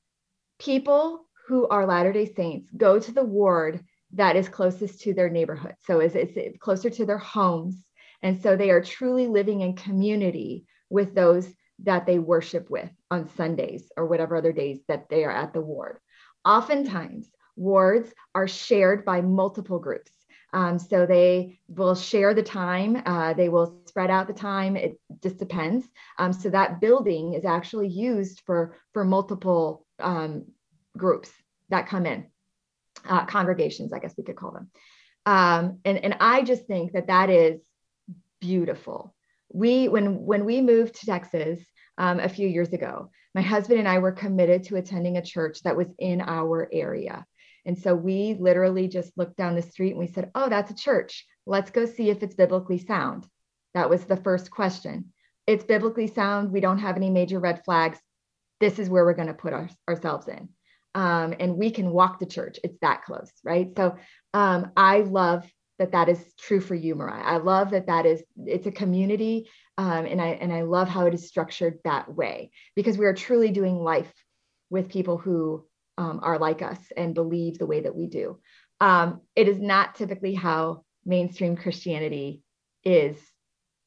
[0.59, 3.83] people who are Latter day Saints go to the ward
[4.13, 5.75] that is closest to their neighborhood.
[5.81, 7.85] So it's, it's closer to their homes.
[8.23, 11.49] And so they are truly living in community with those
[11.85, 15.61] that they worship with on Sundays or whatever other days that they are at the
[15.61, 15.99] ward.
[16.45, 20.13] Oftentimes, wards are shared by multiple groups.
[20.53, 24.77] Um, so they will share the time, uh, they will spread out the time.
[24.77, 25.87] It just depends.
[26.19, 30.47] Um, so that building is actually used for, for multiple um,
[30.99, 31.31] groups
[31.71, 32.27] that come in,
[33.09, 34.71] uh, congregations, I guess we could call them.
[35.25, 37.61] Um, and, and I just think that that is
[38.41, 39.15] beautiful
[39.53, 41.61] we when when we moved to Texas
[41.97, 45.63] um, a few years ago, my husband and I were committed to attending a church
[45.63, 47.27] that was in our area.
[47.67, 50.77] And so we literally just looked down the street and we said, Oh, that's a
[50.77, 51.27] church.
[51.45, 53.27] Let's go see if it's biblically sound.
[53.75, 55.13] That was the first question.
[55.47, 56.53] It's biblically sound.
[56.53, 57.99] We don't have any major red flags.
[58.61, 60.49] This is where we're going to put our, ourselves in.
[60.99, 62.59] Um, and we can walk to church.
[62.65, 63.69] It's that close, right?
[63.77, 63.95] So
[64.35, 67.23] um, I love that that is true for you, Mariah.
[67.23, 71.07] I love that that is it's a community, um, and I and I love how
[71.07, 74.13] it is structured that way because we are truly doing life
[74.71, 75.65] with people who
[75.99, 78.41] um, are like us and believe the way that we do.
[78.81, 82.43] Um, it is not typically how mainstream Christianity
[82.83, 83.17] is.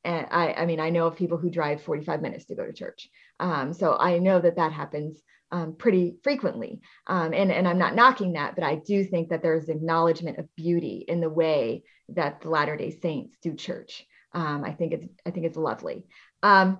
[0.05, 2.71] And I, I mean, I know of people who drive 45 minutes to go to
[2.71, 3.09] church.
[3.37, 5.21] Um, so I know that that happens
[5.51, 6.81] um, pretty frequently.
[7.07, 10.53] Um, and, and I'm not knocking that, but I do think that there's acknowledgement of
[10.55, 14.05] beauty in the way that the Latter day Saints do church.
[14.33, 16.05] Um, I think it's I think it's lovely.
[16.41, 16.79] Um,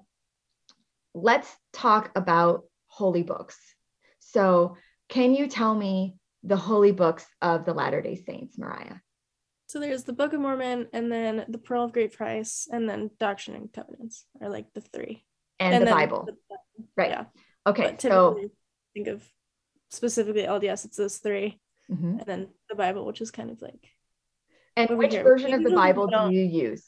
[1.13, 3.57] let's talk about holy books.
[4.19, 4.77] So,
[5.10, 8.95] can you tell me the holy books of the Latter day Saints, Mariah?
[9.67, 13.10] So there's the Book of Mormon, and then the Pearl of Great Price, and then
[13.19, 15.25] Doctrine and Covenants are like the three.
[15.60, 16.25] And, and the Bible.
[16.25, 16.57] The,
[16.97, 17.12] right.
[17.12, 17.23] Yeah.
[17.65, 17.95] Okay.
[17.99, 18.49] So
[18.93, 19.23] think of
[19.89, 21.60] specifically LDS, it's those 3
[21.91, 22.19] mm-hmm.
[22.19, 23.88] and then the Bible, which is kind of like.
[24.75, 25.23] And which here.
[25.23, 26.86] version of the Bible do you use?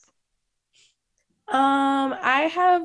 [1.47, 2.83] Um, I have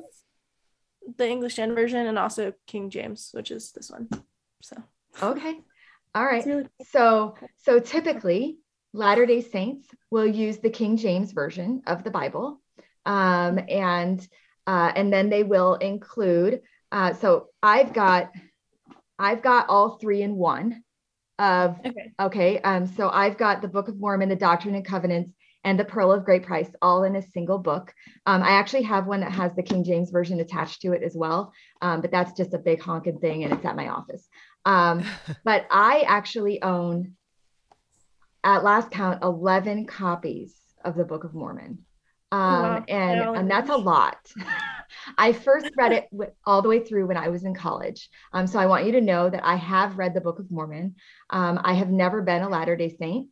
[1.17, 4.09] the English Gen version and also King James, which is this one.
[4.63, 4.77] So.
[5.23, 5.61] Okay.
[6.15, 6.45] All right.
[6.45, 6.67] Really.
[6.91, 8.59] So so typically
[8.93, 12.61] Latter Day Saints will use the King James version of the Bible,
[13.07, 14.27] um, and
[14.67, 16.63] uh, and then they will include.
[16.91, 18.31] Uh, so I've got
[19.19, 20.83] I've got all three in one.
[21.39, 22.13] Of okay.
[22.19, 22.61] okay.
[22.61, 25.33] Um, so I've got the Book of Mormon, the Doctrine and Covenants,
[25.65, 27.93] and the Pearl of Great Price all in a single book.
[28.27, 31.15] Um, I actually have one that has the King James version attached to it as
[31.15, 31.53] well,
[31.83, 34.27] um, but that's just a big honking thing, and it's at my office.
[34.65, 35.05] Um,
[35.45, 37.15] but I actually own,
[38.45, 41.85] at last count, eleven copies of the Book of Mormon.
[42.31, 42.85] Um, wow.
[42.89, 44.19] and, and that's a lot.
[45.19, 46.09] I first read it
[46.45, 48.09] all the way through when I was in college.
[48.33, 50.97] Um, so I want you to know that I have read the Book of Mormon.
[51.31, 53.29] Um, I have never been a Latter day Saint.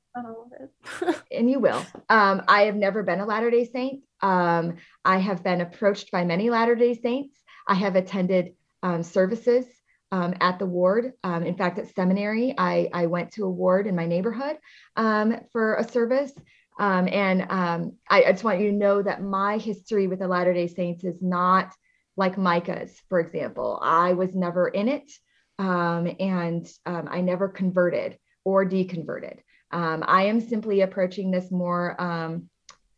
[1.31, 1.85] and you will.
[2.09, 4.03] Um, I have never been a Latter day Saint.
[4.23, 7.37] Um, I have been approached by many Latter day Saints.
[7.69, 9.67] I have attended um, services
[10.13, 11.13] um, at the ward.
[11.25, 14.57] Um, in fact, at seminary, I, I went to a ward in my neighborhood
[14.97, 16.33] um, for a service.
[16.79, 20.29] Um, and um, I, I, just want you to know that my history with the
[20.29, 21.73] Latter day Saints is not
[22.17, 23.79] like Micah's, for example.
[23.83, 25.11] I was never in it,
[25.59, 29.39] um, and I never converted or deconverted.
[29.71, 31.97] I am simply approaching this more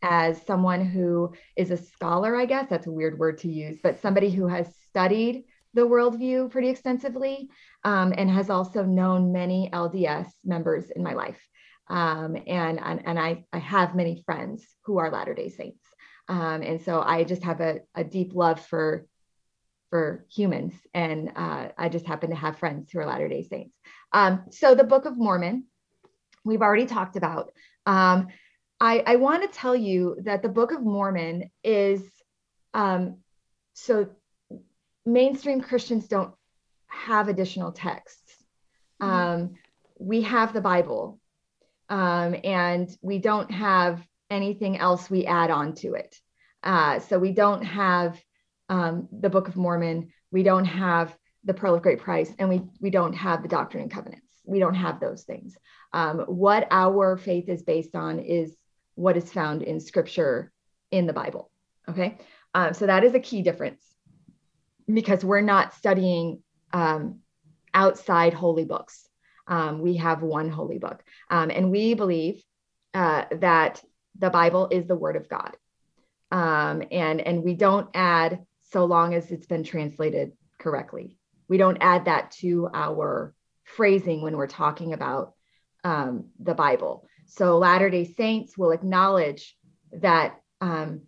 [0.02, 4.00] as someone who is a scholar, I guess that's a weird word to use, but
[4.00, 7.50] somebody who has studied the worldview pretty extensively
[7.84, 11.40] um, and has also known many LDS members in my life.
[11.90, 15.84] Um, and and, and I, I have many friends who are Latter day Saints.
[16.28, 19.06] Um, and so I just have a, a deep love for
[19.90, 20.74] for humans.
[20.92, 23.74] And uh, I just happen to have friends who are Latter day Saints.
[24.12, 25.64] Um, so the Book of Mormon,
[26.44, 27.52] we've already talked about.
[27.86, 28.28] Um,
[28.80, 32.02] I, I want to tell you that the Book of Mormon is
[32.74, 33.16] um,
[33.72, 34.08] so
[35.06, 36.34] mainstream Christians don't
[36.86, 38.34] have additional texts.
[39.00, 39.12] Mm-hmm.
[39.12, 39.54] Um,
[39.98, 41.18] we have the Bible,
[41.88, 46.16] um, and we don't have anything else we add on to it.
[46.62, 48.20] Uh, so we don't have
[48.68, 52.62] um, the Book of Mormon, we don't have the Pearl of Great Price, and we
[52.80, 54.26] we don't have the Doctrine and Covenants.
[54.44, 55.56] We don't have those things.
[55.92, 58.54] Um, what our faith is based on is
[58.94, 60.52] what is found in Scripture
[60.90, 61.50] in the Bible.
[61.88, 62.18] Okay,
[62.54, 63.82] um, so that is a key difference
[64.92, 67.20] because we're not studying um,
[67.72, 69.07] outside holy books.
[69.48, 71.02] Um, we have one holy book.
[71.30, 72.42] Um, and we believe
[72.94, 73.82] uh, that
[74.18, 75.56] the Bible is the word of God.
[76.30, 81.18] Um, and, and we don't add so long as it's been translated correctly.
[81.48, 83.34] We don't add that to our
[83.64, 85.32] phrasing when we're talking about
[85.84, 87.06] um, the Bible.
[87.26, 89.56] So Latter day Saints will acknowledge
[89.92, 91.02] that um,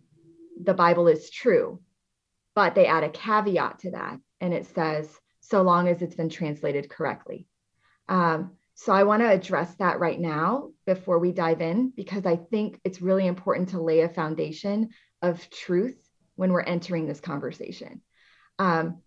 [0.59, 1.79] the Bible is true
[2.55, 6.29] but they add a caveat to that and it says so long as it's been
[6.29, 7.47] translated correctly
[8.11, 12.35] um, so i want to address that right now before we dive in because i
[12.35, 14.89] think it's really important to lay a foundation
[15.21, 15.97] of truth
[16.35, 18.01] when we're entering this conversation
[18.59, 19.01] um,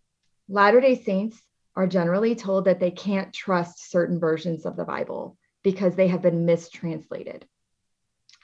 [0.49, 1.40] latter day saints
[1.77, 6.23] are generally told that they can't trust certain versions of the bible because they have
[6.23, 7.47] been mistranslated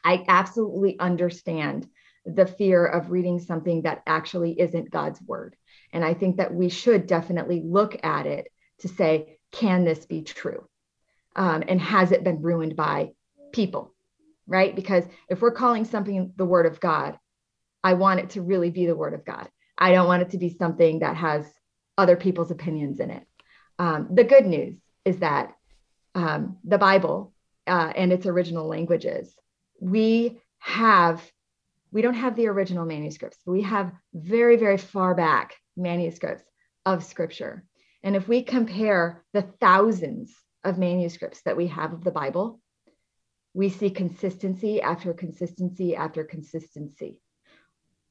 [0.05, 1.89] i absolutely understand
[2.27, 5.57] the fear of reading something that actually isn't God's word.
[5.93, 8.49] And I think that we should definitely look at it
[8.81, 10.67] to say, can this be true?
[11.37, 13.11] Um, and has it been ruined by
[13.53, 13.95] people?
[14.47, 14.75] Right?
[14.75, 17.19] Because if we're calling something the word of God,
[17.85, 19.49] I want it to really be the word of God.
[19.79, 21.47] I don't want it to be something that has
[21.97, 23.27] other people's opinions in it.
[23.79, 25.55] Um, the good news is that
[26.15, 27.33] um, the Bible
[27.67, 29.35] uh, and its original languages,
[29.81, 31.23] we have
[31.93, 33.39] we don't have the original manuscripts.
[33.47, 36.45] We have very, very far back manuscripts
[36.87, 37.65] of scripture.
[38.03, 40.35] And if we compare the thousands
[40.65, 42.61] of manuscripts that we have of the Bible,
[43.53, 47.21] we see consistency after consistency after consistency.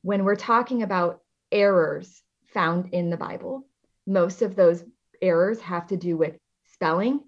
[0.02, 1.22] When we're talking about
[1.52, 3.68] errors found in the Bible,
[4.06, 4.84] most of those
[5.22, 7.22] errors have to do with spelling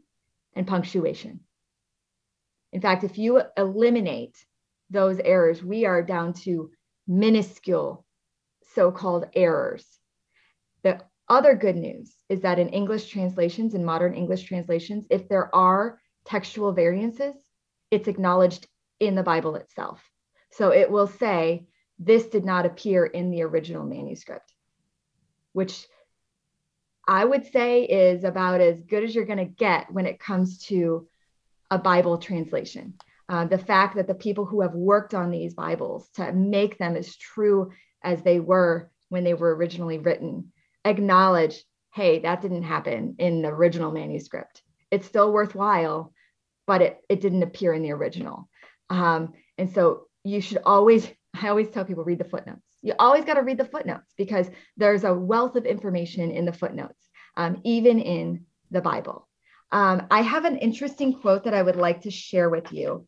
[0.55, 1.41] and punctuation.
[2.73, 4.37] In fact, if you eliminate
[4.89, 6.71] those errors, we are down to
[7.07, 8.05] minuscule
[8.75, 9.85] so called errors.
[11.31, 15.49] The other good news is that in English translations, in modern English translations, if there
[15.55, 17.35] are textual variances,
[17.89, 18.67] it's acknowledged
[18.99, 20.03] in the Bible itself.
[20.49, 21.67] So it will say,
[21.97, 24.51] this did not appear in the original manuscript,
[25.53, 25.87] which
[27.07, 30.65] I would say is about as good as you're going to get when it comes
[30.65, 31.07] to
[31.69, 32.95] a Bible translation.
[33.29, 36.97] Uh, the fact that the people who have worked on these Bibles to make them
[36.97, 37.71] as true
[38.03, 40.51] as they were when they were originally written
[40.85, 41.63] acknowledge,
[41.93, 44.61] hey, that didn't happen in the original manuscript.
[44.89, 46.13] It's still worthwhile,
[46.67, 48.49] but it, it didn't appear in the original.
[48.89, 51.09] Um, and so you should always,
[51.41, 52.61] I always tell people, read the footnotes.
[52.81, 56.53] You always got to read the footnotes because there's a wealth of information in the
[56.53, 59.27] footnotes, um, even in the Bible.
[59.71, 63.07] Um, I have an interesting quote that I would like to share with you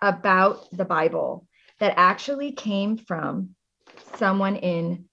[0.00, 1.46] about the Bible
[1.80, 3.50] that actually came from
[4.16, 5.06] someone in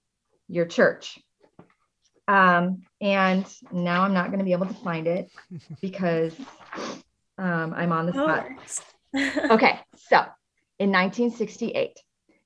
[0.48, 1.18] your church.
[2.32, 5.30] Um, and now I'm not going to be able to find it
[5.82, 6.34] because
[7.36, 8.46] um, I'm on the spot.
[9.50, 10.24] okay, so
[10.78, 11.98] in 1968,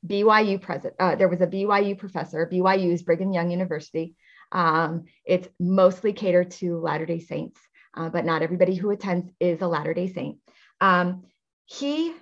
[0.05, 0.95] BYU president.
[0.99, 2.49] Uh, there was a BYU professor.
[2.53, 4.17] BYU is Brigham Young University.
[4.51, 7.61] Um, it's mostly catered to Latter Day Saints,
[7.97, 10.39] uh, but not everybody who attends is a Latter Day Saint.
[10.81, 11.25] Um,
[11.65, 12.13] he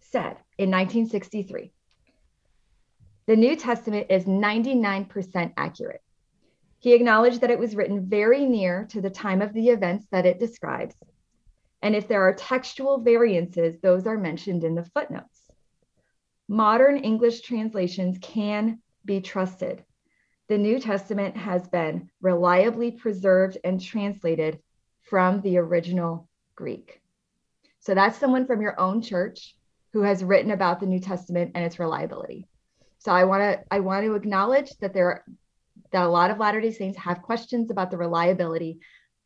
[0.00, 1.72] said in 1963,
[3.26, 6.02] the New Testament is 99% accurate.
[6.78, 10.26] He acknowledged that it was written very near to the time of the events that
[10.26, 10.94] it describes.
[11.82, 15.42] And if there are textual variances, those are mentioned in the footnotes.
[16.48, 19.84] Modern English translations can be trusted.
[20.48, 24.60] The New Testament has been reliably preserved and translated
[25.02, 27.02] from the original Greek.
[27.80, 29.56] So that's someone from your own church
[29.92, 32.46] who has written about the New Testament and its reliability.
[32.98, 35.24] So I want to I want to acknowledge that there
[35.92, 38.80] that a lot of Latter-day Saints have questions about the reliability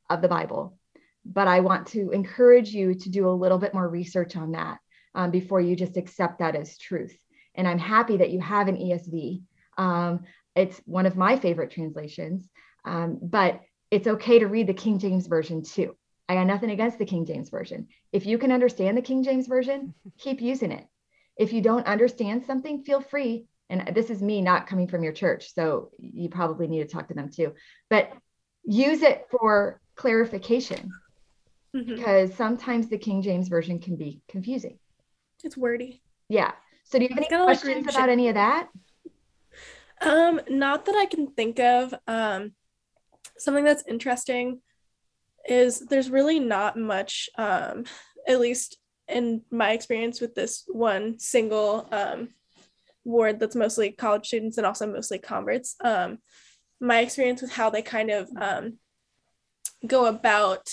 [0.09, 0.77] of the Bible,
[1.25, 4.79] but I want to encourage you to do a little bit more research on that
[5.15, 7.17] um, before you just accept that as truth.
[7.55, 9.43] And I'm happy that you have an ESV.
[9.77, 10.25] Um,
[10.57, 12.49] it's one of my favorite translations,
[12.85, 13.61] um, but
[13.91, 15.97] it's okay to read the King James Version too.
[16.29, 17.89] I got nothing against the King James Version.
[18.13, 20.87] If you can understand the King James Version, keep using it.
[21.37, 23.47] If you don't understand something, feel free.
[23.73, 27.09] And this is me not coming from your church, so you probably need to talk
[27.09, 27.55] to them too.
[27.89, 28.13] But
[28.65, 30.93] use it for clarification
[31.75, 31.95] mm-hmm.
[31.95, 34.79] because sometimes the King James Version can be confusing.
[35.43, 36.03] It's wordy.
[36.29, 36.53] Yeah.
[36.85, 38.69] So do you have any questions about any of that?
[40.03, 41.95] Um, not that I can think of.
[42.07, 42.53] Um,
[43.39, 44.61] something that's interesting
[45.49, 47.85] is there's really not much, um,
[48.29, 48.77] at least
[49.09, 52.29] in my experience with this one single um,
[53.05, 55.77] ward that's mostly college students and also mostly converts.
[55.83, 56.19] Um,
[56.81, 58.79] my experience with how they kind of um,
[59.87, 60.69] go about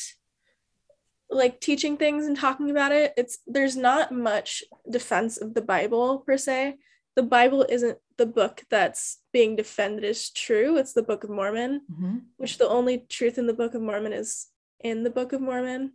[1.29, 6.19] like teaching things and talking about it it's there's not much defense of the bible
[6.19, 6.75] per se.
[7.15, 10.77] The bible isn't the book that's being defended as true.
[10.77, 12.17] It's the book of mormon mm-hmm.
[12.37, 14.47] which the only truth in the book of mormon is
[14.79, 15.93] in the book of mormon.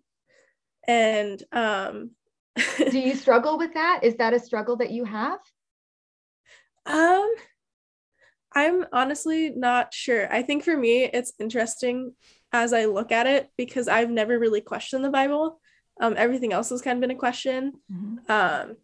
[0.87, 2.11] And um
[2.79, 4.01] do you struggle with that?
[4.05, 5.41] Is that a struggle that you have
[6.87, 7.35] um
[8.55, 12.13] i'm honestly not sure i think for me it's interesting
[12.55, 15.61] as I look at it because I've never really questioned the Bible.
[16.01, 17.73] Um, everything else has kind of been a question.
[17.93, 18.31] Mm-hmm.
[18.31, 18.77] Um,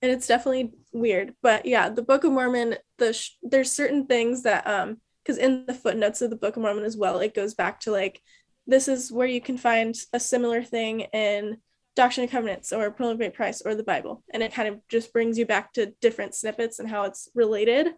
[0.00, 1.34] and it's definitely weird.
[1.42, 5.66] But yeah, the Book of Mormon, the sh- there's certain things that um because in
[5.66, 8.20] the footnotes of the Book of Mormon as well, it goes back to like
[8.66, 11.58] this is where you can find a similar thing in
[11.94, 14.24] Doctrine and Covenants or Pearl of Great Price or the Bible.
[14.32, 17.88] And it kind of just brings you back to different snippets and how it's related.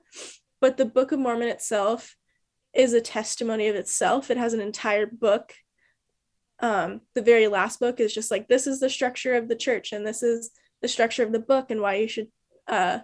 [0.60, 2.16] But the Book of Mormon itself
[2.74, 4.30] is a testimony of itself.
[4.30, 5.54] It has an entire book.
[6.60, 9.92] Um, the very last book is just like this is the structure of the church
[9.92, 10.50] and this is
[10.82, 12.28] the structure of the book and why you should
[12.66, 13.00] uh,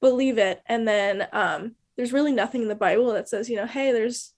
[0.00, 0.60] believe it.
[0.66, 4.32] And then um, there's really nothing in the Bible that says, you know, hey, there's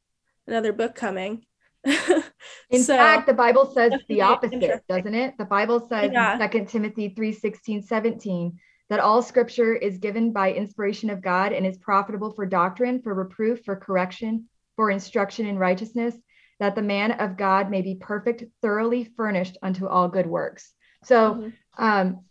[0.47, 1.45] another book coming.
[2.71, 5.37] in so, fact, the Bible says the opposite, doesn't it?
[5.39, 6.43] The Bible says yeah.
[6.43, 8.59] in 2 Timothy 3 16, 17
[8.93, 13.15] that all scripture is given by inspiration of God and is profitable for doctrine, for
[13.15, 16.15] reproof, for correction, for instruction in righteousness,
[16.61, 20.75] that the man of God may be perfect, thoroughly furnished unto all good works.
[21.05, 21.83] So, mm-hmm.
[21.83, 22.25] um,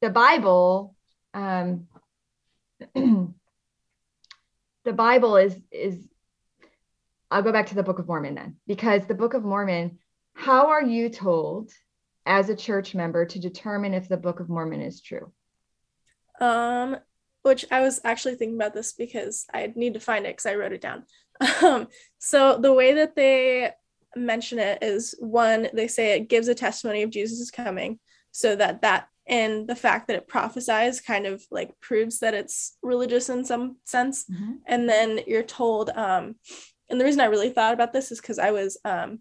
[0.00, 0.94] the Bible,
[1.34, 1.88] um,
[2.94, 3.32] the
[4.94, 6.06] Bible is is.
[7.30, 9.98] I'll go back to the Book of Mormon then, because the Book of Mormon.
[10.34, 11.70] How are you told,
[12.24, 15.32] as a church member, to determine if the Book of Mormon is true?
[16.40, 16.96] Um,
[17.42, 20.54] which I was actually thinking about this because I need to find it because I
[20.54, 21.04] wrote it down.
[21.62, 23.70] Um, so the way that they
[24.14, 27.98] mention it is one, they say it gives a testimony of Jesus' coming,
[28.30, 32.76] so that that and the fact that it prophesies kind of like proves that it's
[32.82, 34.24] religious in some sense.
[34.24, 34.52] Mm-hmm.
[34.66, 36.34] And then you're told, um,
[36.90, 39.20] and the reason I really thought about this is because I was, um,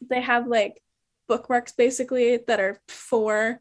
[0.00, 0.80] they have like
[1.26, 3.60] bookmarks basically that are for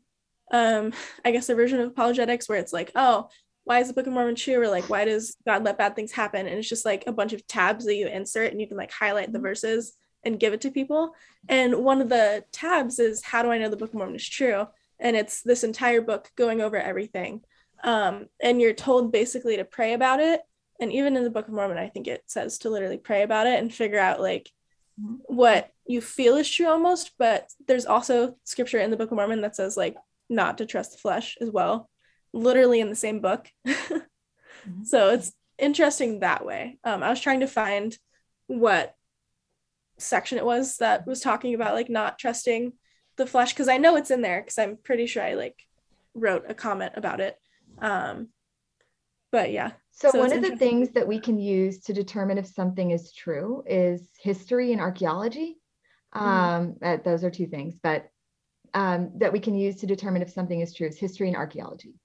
[0.52, 0.94] um
[1.24, 3.28] i guess a version of apologetics where it's like oh
[3.66, 4.62] why is the Book of Mormon true?
[4.62, 6.48] Or like, why does God let bad things happen?
[6.48, 8.92] And it's just like a bunch of tabs that you insert and you can like
[8.92, 9.94] highlight the verses
[10.24, 11.14] and give it to people.
[11.50, 14.28] And one of the tabs is How do I know the Book of Mormon is
[14.28, 14.68] true?
[15.00, 17.42] And it's this entire book going over everything.
[17.84, 20.42] Um, and you're told basically to pray about it.
[20.80, 23.48] And even in the Book of Mormon, I think it says to literally pray about
[23.48, 24.50] it and figure out like
[25.02, 25.16] mm-hmm.
[25.28, 27.12] what you feel is true almost.
[27.18, 29.96] But there's also scripture in the Book of Mormon that says like
[30.30, 31.90] not to trust the flesh as well
[32.36, 33.50] literally in the same book.
[33.66, 34.84] mm-hmm.
[34.84, 36.78] So it's interesting that way.
[36.84, 37.98] Um, I was trying to find
[38.48, 38.94] what
[39.98, 42.74] section it was that was talking about like not trusting
[43.16, 45.58] the flesh because I know it's in there because I'm pretty sure I like
[46.14, 47.38] wrote a comment about it.
[47.80, 48.28] Um,
[49.32, 49.72] but yeah.
[49.96, 53.14] So, so one of the things that we can use to determine if something is
[53.14, 55.58] true is history and archaeology.
[56.14, 56.28] Mm-hmm.
[56.28, 57.04] Um, mm.
[57.04, 58.10] those are two things, but
[58.74, 61.96] um, that we can use to determine if something is true is history and archaeology.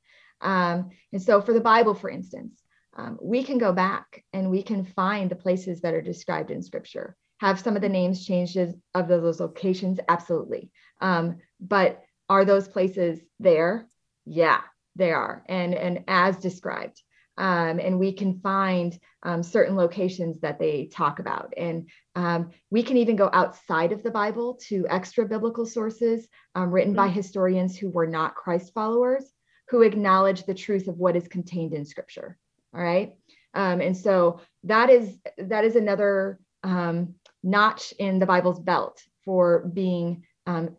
[0.41, 2.63] Um, and so for the Bible, for instance,
[2.97, 6.63] um, we can go back and we can find the places that are described in
[6.63, 7.17] scripture.
[7.39, 9.99] Have some of the names changed of those locations?
[10.09, 10.71] Absolutely.
[11.01, 13.89] Um, but are those places there?
[14.27, 14.61] Yeah,
[14.95, 15.43] they are.
[15.49, 17.03] And, and as described.
[17.41, 21.55] Um, and we can find um, certain locations that they talk about.
[21.57, 26.71] And um, we can even go outside of the Bible to extra biblical sources um,
[26.71, 27.15] written by mm-hmm.
[27.15, 29.25] historians who were not Christ followers,
[29.71, 32.37] who acknowledge the truth of what is contained in Scripture.
[32.75, 33.15] All right,
[33.55, 39.61] um, and so that is that is another um, notch in the Bible's belt for
[39.61, 40.25] being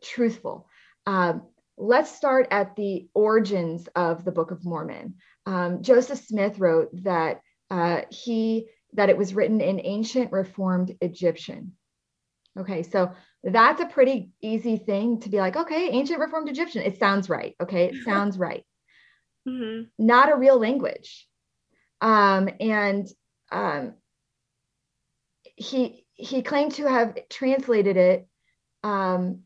[0.01, 0.68] truthful.
[1.78, 5.16] let's start at the origins of the Book of Mormon
[5.46, 11.74] um, Joseph Smith wrote that uh, he that it was written in ancient Reformed Egyptian.
[12.60, 13.14] Okay, so
[13.44, 16.84] that's a pretty easy thing to be like, okay, ancient Reformed Egyptian.
[16.84, 17.56] It sounds right.
[17.62, 18.64] Okay, it sounds right.
[19.48, 19.86] Mm-hmm.
[19.98, 21.28] Not a real language.
[22.00, 23.08] Um, and
[23.52, 23.96] um,
[25.56, 28.28] he he claimed to have translated it,
[28.84, 29.39] um,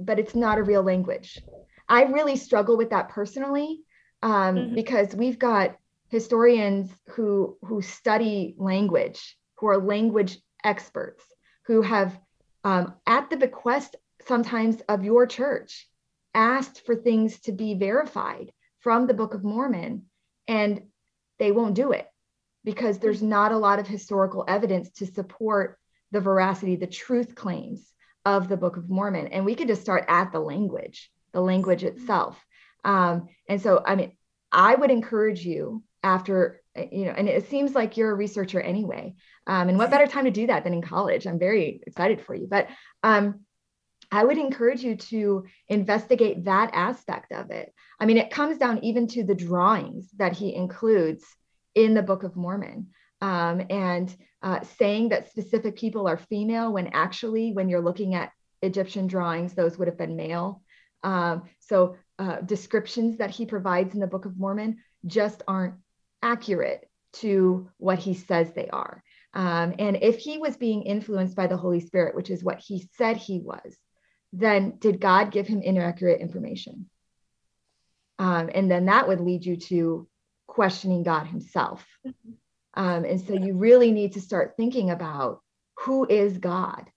[0.00, 1.40] but it's not a real language.
[1.88, 3.82] I really struggle with that personally
[4.22, 4.74] um, mm-hmm.
[4.74, 5.76] because we've got
[6.08, 11.24] historians who who study language, who are language experts,
[11.66, 12.18] who have
[12.64, 13.96] um, at the bequest
[14.26, 15.88] sometimes of your church
[16.34, 20.06] asked for things to be verified from the Book of Mormon,
[20.48, 20.82] and
[21.38, 22.06] they won't do it
[22.64, 23.30] because there's mm-hmm.
[23.30, 25.78] not a lot of historical evidence to support
[26.10, 27.92] the veracity, the truth claims
[28.24, 29.28] of the Book of Mormon.
[29.28, 31.98] And we could just start at the language, the language mm-hmm.
[31.98, 32.42] itself.
[32.84, 34.12] Um, and so, I mean,
[34.50, 39.14] I would encourage you after, you know, and it seems like you're a researcher anyway.
[39.46, 41.26] Um, and what better time to do that than in college?
[41.26, 42.46] I'm very excited for you.
[42.50, 42.68] But
[43.02, 43.40] um,
[44.10, 47.72] I would encourage you to investigate that aspect of it.
[47.98, 51.24] I mean, it comes down even to the drawings that he includes
[51.74, 52.88] in the Book of Mormon.
[53.20, 58.32] Um, and uh, saying that specific people are female when actually, when you're looking at
[58.60, 60.62] Egyptian drawings, those would have been male.
[61.04, 65.74] Um, so uh, descriptions that he provides in the Book of Mormon just aren't
[66.22, 69.02] accurate to what he says they are.
[69.34, 72.88] Um, and if he was being influenced by the Holy Spirit, which is what he
[72.96, 73.76] said he was,
[74.32, 76.88] then did God give him inaccurate information?
[78.18, 80.08] Um, and then that would lead you to
[80.46, 81.84] questioning God himself.
[82.06, 82.32] Mm-hmm.
[82.74, 85.40] Um, and so you really need to start thinking about
[85.80, 86.90] who is God?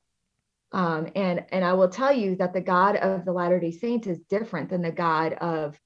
[0.71, 4.07] Um, and and I will tell you that the God of the Latter Day Saints
[4.07, 5.79] is different than the God of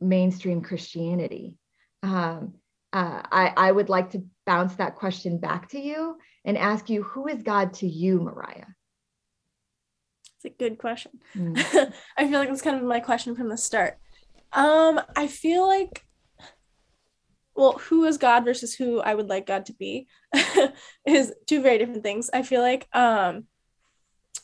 [0.00, 1.56] mainstream Christianity.
[2.02, 2.54] Um,
[2.92, 7.02] uh, I, I would like to bounce that question back to you and ask you,
[7.02, 8.66] who is God to you, Mariah?
[10.36, 11.12] It's a good question.
[11.36, 11.58] Mm.
[12.16, 13.98] I feel like that's kind of my question from the start.
[14.52, 16.04] Um, I feel like,
[17.54, 20.08] well, who is God versus who I would like God to be
[21.06, 22.30] is two very different things.
[22.32, 23.44] I feel like um,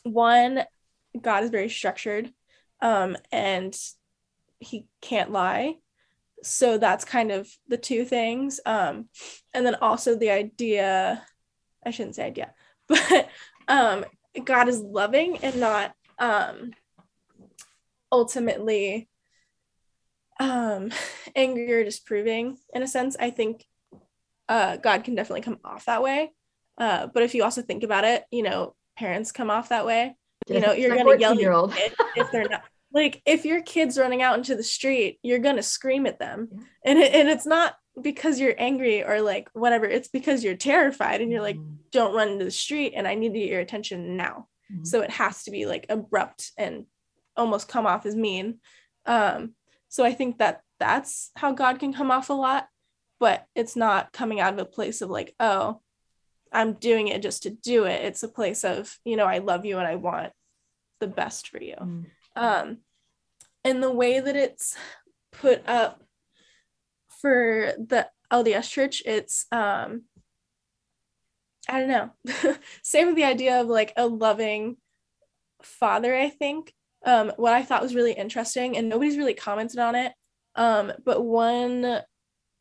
[0.03, 0.63] one
[1.21, 2.31] god is very structured
[2.81, 3.75] um and
[4.59, 5.75] he can't lie.
[6.43, 8.59] So that's kind of the two things.
[8.65, 9.09] Um
[9.53, 11.23] and then also the idea
[11.85, 12.53] i shouldn't say idea
[12.87, 13.29] but
[13.67, 14.05] um
[14.43, 16.71] god is loving and not um
[18.11, 19.07] ultimately
[20.39, 20.91] um
[21.35, 23.15] angry or disproving in a sense.
[23.19, 23.65] I think
[24.49, 26.31] uh god can definitely come off that way.
[26.77, 30.15] Uh but if you also think about it you know parents come off that way.
[30.47, 34.21] You know, you're gonna yell at kid if they're not like if your kid's running
[34.21, 36.49] out into the street, you're gonna scream at them.
[36.51, 36.59] Yeah.
[36.85, 41.21] And it, and it's not because you're angry or like whatever, it's because you're terrified
[41.21, 41.75] and you're like, mm-hmm.
[41.91, 44.47] don't run into the street and I need to get your attention now.
[44.71, 44.85] Mm-hmm.
[44.85, 46.85] So it has to be like abrupt and
[47.35, 48.59] almost come off as mean.
[49.05, 49.53] Um,
[49.89, 52.67] so I think that that's how God can come off a lot,
[53.19, 55.81] but it's not coming out of a place of like, oh,
[56.51, 58.05] I'm doing it just to do it.
[58.05, 60.31] It's a place of, you know, I love you and I want
[60.99, 61.75] the best for you.
[61.79, 62.05] Mm.
[62.35, 62.77] Um,
[63.63, 64.77] and the way that it's
[65.31, 66.03] put up
[67.21, 70.03] for the LDS church, it's um
[71.69, 72.55] I don't know.
[72.83, 74.77] Same with the idea of like a loving
[75.61, 76.73] father, I think.
[77.05, 80.13] Um, what I thought was really interesting, and nobody's really commented on it.
[80.55, 82.01] Um, but one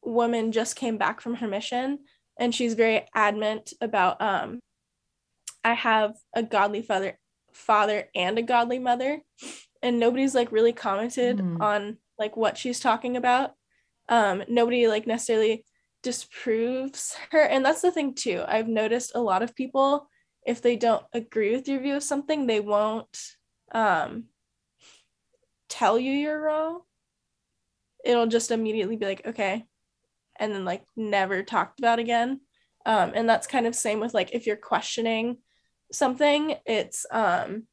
[0.02, 2.00] woman just came back from her mission
[2.38, 4.60] and she's very adamant about um
[5.64, 7.18] I have a godly father
[7.52, 9.20] father and a godly mother
[9.82, 11.60] and nobody's like really commented mm.
[11.60, 13.52] on like what she's talking about
[14.08, 15.64] um, nobody like necessarily
[16.02, 17.40] disproves her.
[17.40, 18.44] And that's the thing too.
[18.46, 20.08] I've noticed a lot of people,
[20.46, 23.18] if they don't agree with your view of something, they won't
[23.72, 24.24] um,
[25.68, 26.80] tell you you're wrong.
[28.04, 29.64] It'll just immediately be like, okay,
[30.38, 32.40] and then like never talked about again.
[32.84, 35.38] Um, and that's kind of same with like if you're questioning
[35.92, 37.64] something, it's um,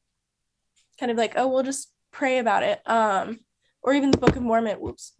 [0.98, 2.80] kind of like, oh, we'll just pray about it.
[2.86, 3.40] Um,
[3.82, 5.12] or even the Book of Mormon, whoops.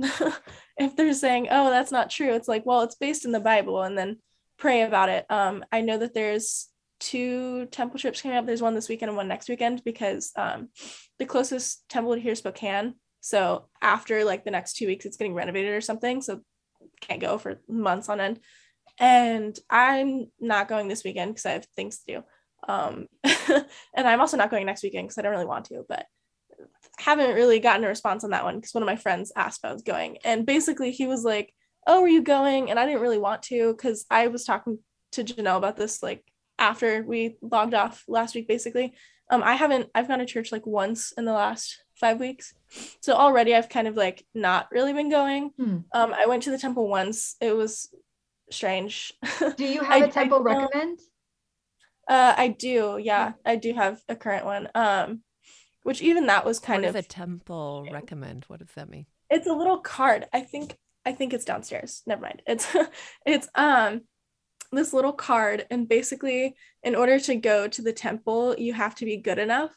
[0.78, 3.82] if they're saying, oh, that's not true, it's like, well, it's based in the Bible,
[3.82, 4.18] and then
[4.56, 5.26] pray about it.
[5.28, 6.68] Um, I know that there's
[6.98, 8.46] two temple trips coming up.
[8.46, 10.70] There's one this weekend and one next weekend because um,
[11.18, 12.94] the closest temple to here is Spokane.
[13.20, 16.22] So after like the next two weeks, it's getting renovated or something.
[16.22, 16.40] So
[17.00, 18.40] can't go for months on end.
[18.98, 22.22] And I'm not going this weekend because I have things to do.
[22.68, 23.06] Um,
[23.94, 26.06] and I'm also not going next weekend because I don't really want to, but
[26.98, 29.68] haven't really gotten a response on that one because one of my friends asked if
[29.68, 30.18] I was going.
[30.24, 31.52] And basically, he was like,
[31.86, 32.70] Oh, are you going?
[32.70, 34.78] And I didn't really want to because I was talking
[35.12, 36.24] to Janelle about this like
[36.58, 38.94] after we logged off last week, basically.
[39.30, 42.54] Um, I haven't, I've gone to church like once in the last five weeks.
[43.00, 45.50] So already I've kind of like not really been going.
[45.56, 45.78] Hmm.
[45.92, 47.36] Um, I went to the temple once.
[47.40, 47.88] It was
[48.50, 49.12] strange.
[49.56, 51.00] Do you have I, a temple I, recommend?
[52.06, 52.98] Uh, I do.
[53.00, 54.68] Yeah, I do have a current one.
[54.74, 55.22] Um,
[55.84, 58.44] which even that was kind what of a temple recommend.
[58.48, 59.06] What does that mean?
[59.30, 60.26] It's a little card.
[60.32, 62.02] I think I think it's downstairs.
[62.06, 62.42] Never mind.
[62.46, 62.66] It's
[63.26, 64.02] it's um
[64.74, 69.04] this little card and basically in order to go to the temple you have to
[69.04, 69.76] be good enough.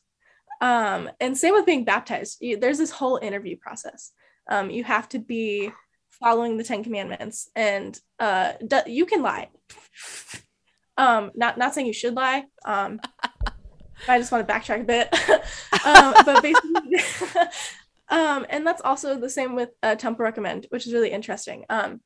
[0.61, 2.37] Um and same with being baptized.
[2.41, 4.11] You, there's this whole interview process.
[4.49, 5.71] Um you have to be
[6.09, 8.53] following the 10 commandments and uh
[8.85, 9.49] you can lie.
[10.97, 12.45] Um not not saying you should lie.
[12.65, 12.99] Um
[14.07, 15.13] I just want to backtrack a bit.
[15.85, 16.99] um, but basically,
[18.09, 21.65] um, and that's also the same with uh, Temple Recommend, which is really interesting.
[21.69, 22.01] Um,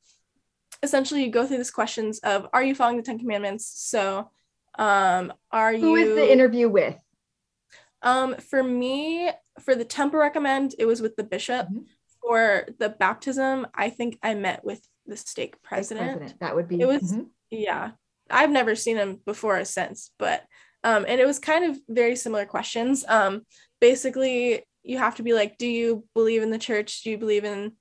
[0.82, 3.66] essentially, you go through these questions of Are you following the Ten Commandments?
[3.66, 4.30] So,
[4.78, 5.80] um, are you.
[5.80, 6.96] Who is the interview with?
[8.02, 9.30] Um, for me,
[9.60, 11.66] for the Temple Recommend, it was with the bishop.
[11.66, 11.84] Mm-hmm.
[12.20, 16.18] For the baptism, I think I met with the stake president.
[16.18, 16.40] president.
[16.40, 16.80] That would be.
[16.80, 17.24] It was, mm-hmm.
[17.50, 17.92] yeah.
[18.30, 20.44] I've never seen him before or since, but
[20.84, 23.04] um, and it was kind of very similar questions.
[23.08, 23.42] Um,
[23.80, 27.02] basically, you have to be like, do you believe in the church?
[27.02, 27.72] Do you believe in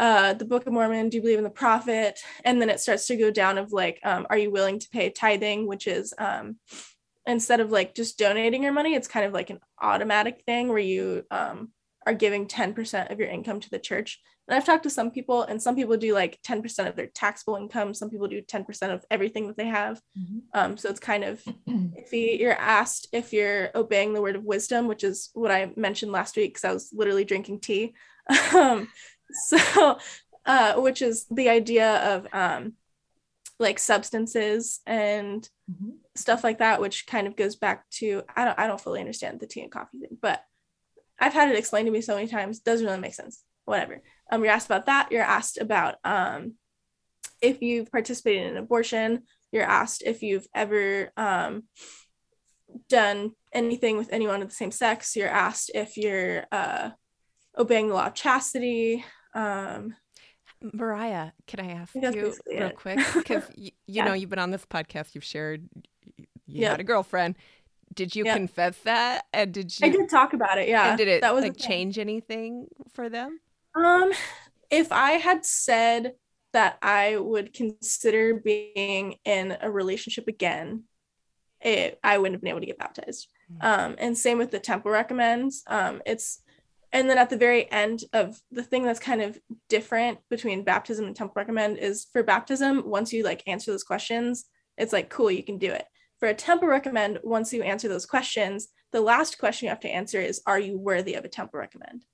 [0.00, 1.10] uh, the Book of Mormon?
[1.10, 2.18] Do you believe in the prophet?
[2.44, 5.10] And then it starts to go down of like, um, are you willing to pay
[5.10, 6.56] tithing, which is um,
[7.26, 10.78] instead of like just donating your money, it's kind of like an automatic thing where
[10.78, 11.70] you um,
[12.06, 14.18] are giving 10% of your income to the church.
[14.48, 17.56] And I've talked to some people, and some people do like 10% of their taxable
[17.56, 17.92] income.
[17.92, 20.00] Some people do 10% of everything that they have.
[20.18, 20.38] Mm-hmm.
[20.54, 22.40] Um, so it's kind of iffy.
[22.40, 26.36] You're asked if you're obeying the word of wisdom, which is what I mentioned last
[26.36, 27.94] week because I was literally drinking tea.
[28.54, 28.88] um,
[29.46, 29.98] so,
[30.46, 32.74] uh, which is the idea of um,
[33.58, 35.90] like substances and mm-hmm.
[36.16, 39.40] stuff like that, which kind of goes back to I don't I don't fully understand
[39.40, 40.42] the tea and coffee thing, but
[41.18, 42.60] I've had it explained to me so many times.
[42.60, 43.42] Doesn't really make sense.
[43.66, 45.10] Whatever um, you're asked about that.
[45.10, 46.54] You're asked about um,
[47.42, 49.24] if you've participated in an abortion.
[49.52, 51.64] You're asked if you've ever um,
[52.88, 55.16] done anything with anyone of the same sex.
[55.16, 56.90] You're asked if you're uh,
[57.58, 59.04] obeying the law of chastity.
[59.34, 59.94] Um,
[60.62, 62.98] Mariah, can I ask you real quick?
[63.14, 64.04] Because you, you yeah.
[64.04, 65.14] know you've been on this podcast.
[65.14, 65.68] You've shared
[66.46, 66.72] you yep.
[66.72, 67.36] had a girlfriend.
[67.94, 68.36] Did you yep.
[68.36, 69.24] confess that?
[69.32, 69.86] And did you?
[69.86, 70.68] I did talk about it.
[70.68, 70.90] Yeah.
[70.90, 73.40] And did it that was like change anything for them?
[73.74, 74.12] Um,
[74.70, 76.14] if I had said
[76.52, 80.84] that I would consider being in a relationship again,
[81.60, 83.28] it I wouldn't have been able to get baptized.
[83.52, 83.66] Mm-hmm.
[83.66, 85.62] Um, and same with the temple recommends.
[85.66, 86.42] Um, it's
[86.92, 89.38] and then at the very end of the thing that's kind of
[89.68, 94.46] different between baptism and temple recommend is for baptism, once you like answer those questions,
[94.76, 95.84] it's like cool, you can do it.
[96.18, 99.88] For a temple recommend, once you answer those questions, the last question you have to
[99.88, 102.04] answer is, are you worthy of a temple recommend?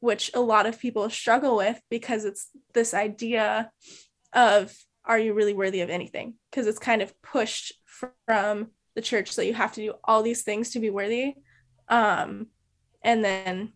[0.00, 3.70] which a lot of people struggle with because it's this idea
[4.32, 9.36] of are you really worthy of anything because it's kind of pushed from the church
[9.36, 11.34] that you have to do all these things to be worthy
[11.88, 12.46] um,
[13.02, 13.72] and then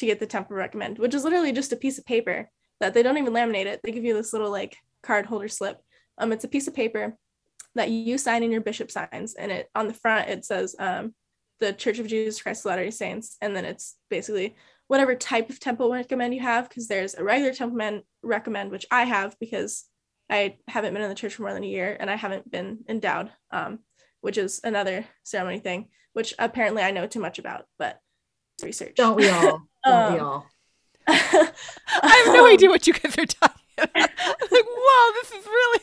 [0.00, 3.02] to get the temple recommend which is literally just a piece of paper that they
[3.02, 3.80] don't even laminate it.
[3.84, 5.78] They give you this little like card holder slip.
[6.16, 7.16] Um, it's a piece of paper
[7.74, 11.14] that you sign in your bishop signs and it on the front it says um,
[11.60, 14.56] the church of jesus christ of latter-day saints and then it's basically
[14.90, 19.04] whatever type of temple recommend you have, because there's a regular temple recommend, which I
[19.04, 19.84] have because
[20.28, 22.80] I haven't been in the church for more than a year and I haven't been
[22.88, 23.78] endowed, um,
[24.20, 28.00] which is another ceremony thing, which apparently I know too much about, but
[28.64, 28.94] research.
[28.96, 29.62] Don't we all?
[29.84, 30.46] Don't um, we all?
[31.08, 33.60] I have no idea what you guys are talking
[33.94, 35.80] like, whoa, this is really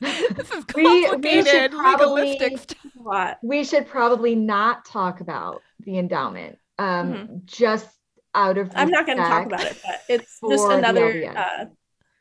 [0.00, 1.72] this is complicated.
[1.72, 3.36] We, we legalistic stuff.
[3.42, 6.58] We should probably not talk about the endowment.
[6.78, 7.36] Um, mm-hmm.
[7.44, 7.88] just
[8.34, 11.32] out of I'm not going to talk about it, but it's just another.
[11.36, 11.64] Uh,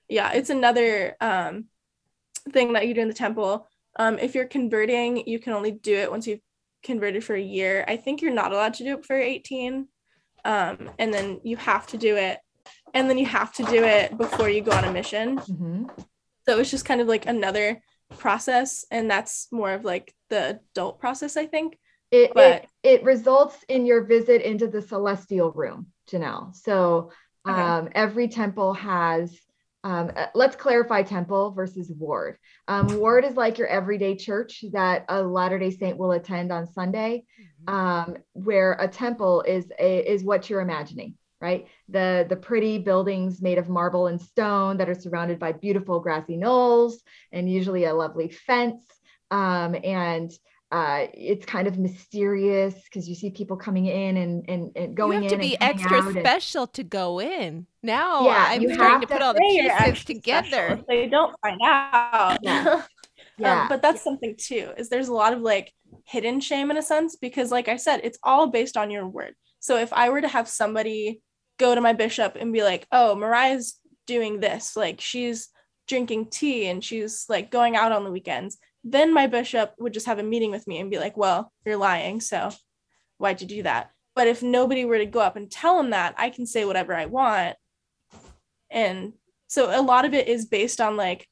[0.10, 1.66] yeah, it's another um,
[2.52, 3.68] thing that you do in the temple.
[3.98, 6.42] Um, if you're converting, you can only do it once you've
[6.84, 7.86] converted for a year.
[7.88, 9.88] I think you're not allowed to do it for 18.
[10.44, 12.40] Um, and then you have to do it,
[12.94, 15.38] and then you have to do it before you go on a mission.
[15.38, 15.86] Mm-hmm.
[16.48, 17.82] So it's just kind of like another
[18.18, 21.78] process, and that's more of like the adult process, I think.
[22.10, 26.56] It, but, it, it results in your visit into the celestial room, Janelle.
[26.56, 27.12] So
[27.48, 27.62] okay.
[27.62, 29.40] um, every temple has
[29.84, 32.38] um, uh, let's clarify temple versus ward.
[32.68, 36.72] Um, ward is like your everyday church that a Latter Day Saint will attend on
[36.72, 37.74] Sunday, mm-hmm.
[37.74, 41.68] um, where a temple is a, is what you're imagining, right?
[41.90, 46.38] The the pretty buildings made of marble and stone that are surrounded by beautiful grassy
[46.38, 47.02] knolls
[47.32, 48.84] and usually a lovely fence.
[49.32, 50.32] Um, and
[50.72, 55.24] uh, it's kind of mysterious because you see people coming in and and, and going
[55.24, 55.40] you have in.
[55.40, 57.68] to be extra special and, to go in.
[57.84, 60.48] Now yeah, I'm trying to, to put all the pieces together.
[60.48, 60.86] Special.
[60.88, 62.38] They don't find out.
[62.42, 62.84] Yeah.
[63.38, 63.64] yeah.
[63.64, 64.72] Um, but that's something too.
[64.78, 65.74] Is there's a lot of like
[66.06, 69.36] hidden shame in a sense because, like I said, it's all based on your word.
[69.60, 71.22] So if I were to have somebody
[71.60, 75.50] go to my bishop and be like, "Oh, Mariah's doing this," like she's
[75.88, 80.08] drinking tea and she's like going out on the weekends then my bishop would just
[80.08, 82.20] have a meeting with me and be like, well, you're lying.
[82.20, 82.52] So
[83.18, 83.92] why'd you do that?
[84.16, 86.94] But if nobody were to go up and tell him that, I can say whatever
[86.94, 87.56] I want.
[88.70, 89.14] And
[89.48, 91.28] so a lot of it is based on like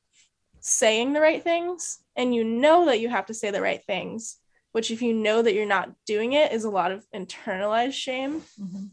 [0.59, 1.99] saying the right things.
[2.15, 4.37] And you know that you have to say the right things,
[4.71, 8.41] which if you know that you're not doing it is a lot of internalized shame.
[8.59, 8.85] Mm-hmm.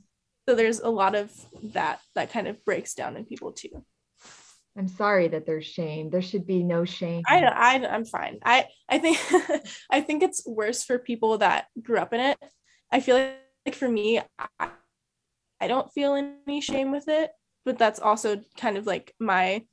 [0.49, 1.33] So there's a lot of
[1.75, 3.85] that that kind of breaks down in people too.
[4.77, 6.11] I'm sorry that there's shame.
[6.11, 7.23] There should be no shame.
[7.27, 8.39] I I I'm fine.
[8.45, 9.19] I I think
[9.91, 12.39] I think it's worse for people that grew up in it.
[12.93, 14.71] I feel like, like for me, I,
[15.61, 17.31] I don't feel any shame with it,
[17.65, 19.65] but that's also kind of like my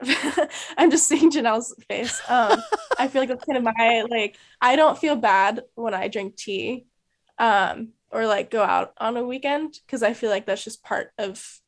[0.76, 2.20] I'm just seeing Janelle's face.
[2.28, 2.60] Um,
[2.98, 6.36] I feel like that's kind of my like I don't feel bad when I drink
[6.36, 6.86] tea,
[7.38, 11.12] um, or like go out on a weekend because I feel like that's just part
[11.18, 11.61] of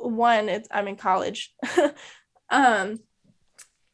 [0.00, 1.54] one it's i'm in college.
[2.48, 3.00] Um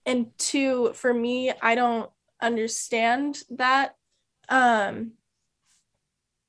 [0.05, 2.11] and two for me i don't
[2.43, 3.95] understand that
[4.49, 5.13] um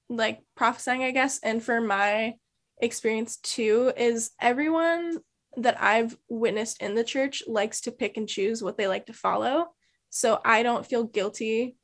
[0.10, 1.40] like prophesying i guess.
[1.42, 2.34] And for my
[2.82, 5.20] experience too is everyone
[5.56, 9.14] that i've witnessed in the church likes to pick and choose what they like to
[9.14, 9.68] follow.
[10.10, 11.78] So i don't feel guilty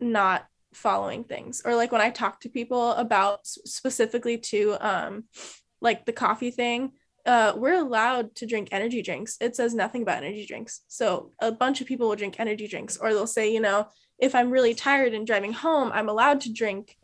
[0.00, 1.62] not following things.
[1.64, 5.24] Or like when i talk to people about specifically to um
[5.82, 6.92] like the coffee thing,
[7.26, 9.36] uh, we're allowed to drink energy drinks.
[9.40, 10.80] It says nothing about energy drinks.
[10.88, 14.34] So a bunch of people will drink energy drinks, or they'll say, you know, if
[14.34, 16.96] I'm really tired and driving home, I'm allowed to drink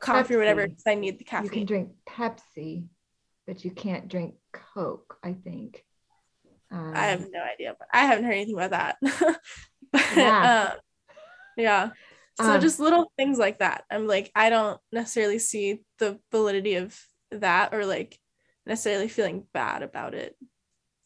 [0.00, 0.36] coffee Pepsi.
[0.36, 1.44] or whatever because I need the caffeine.
[1.46, 2.86] You can drink Pepsi,
[3.46, 5.84] but you can't drink Coke, I think.
[6.70, 8.96] Um, I have no idea, but I haven't heard anything about that.
[9.92, 10.70] but, yeah.
[10.72, 10.78] Um,
[11.56, 11.90] yeah.
[12.36, 13.84] So um, just little things like that.
[13.90, 16.98] I'm like, I don't necessarily see the validity of
[17.30, 18.18] that or like
[18.66, 20.36] necessarily feeling bad about it.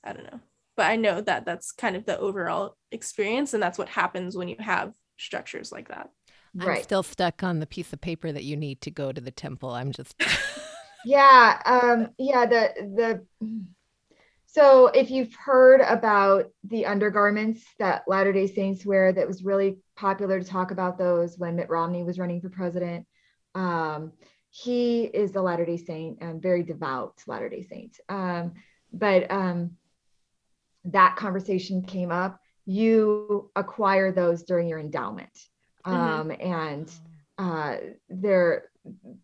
[0.04, 0.40] I don't know.
[0.76, 4.48] But I know that that's kind of the overall experience and that's what happens when
[4.48, 6.10] you have structures like that.
[6.58, 9.30] I'm still stuck on the piece of paper that you need to go to the
[9.30, 9.70] temple.
[9.70, 10.14] I'm just
[11.04, 13.66] Yeah, um yeah, the the
[14.46, 20.40] so if you've heard about the undergarments that Latter-day Saints wear that was really popular
[20.40, 23.06] to talk about those when Mitt Romney was running for president.
[23.54, 24.12] Um,
[24.50, 27.98] he is a Latter day Saint, and very devout Latter day Saint.
[28.08, 28.54] Um,
[28.92, 29.72] but um,
[30.84, 32.40] that conversation came up.
[32.66, 35.32] You acquire those during your endowment,
[35.86, 35.96] mm-hmm.
[35.96, 36.92] um, and
[37.38, 37.76] uh,
[38.08, 38.70] there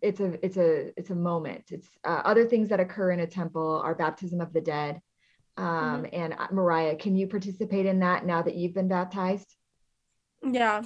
[0.01, 1.64] it's a it's a it's a moment.
[1.70, 5.01] It's uh, other things that occur in a temple are baptism of the dead.
[5.57, 6.07] Um, mm-hmm.
[6.12, 9.55] And uh, Mariah, can you participate in that now that you've been baptized?
[10.43, 10.83] Yeah,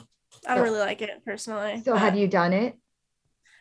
[0.46, 1.82] I don't so, really like it personally.
[1.84, 2.78] So, have you done it?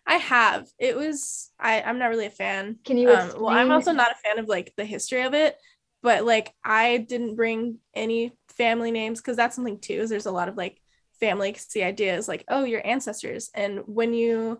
[0.09, 0.67] I have.
[0.79, 2.79] It was I I'm not really a fan.
[2.83, 5.55] Can you um, well, I'm also not a fan of like the history of it,
[6.01, 10.01] but like I didn't bring any family names cuz that's something too.
[10.01, 10.81] Is there's a lot of like
[11.19, 14.59] family cause the idea is like, oh, your ancestors and when you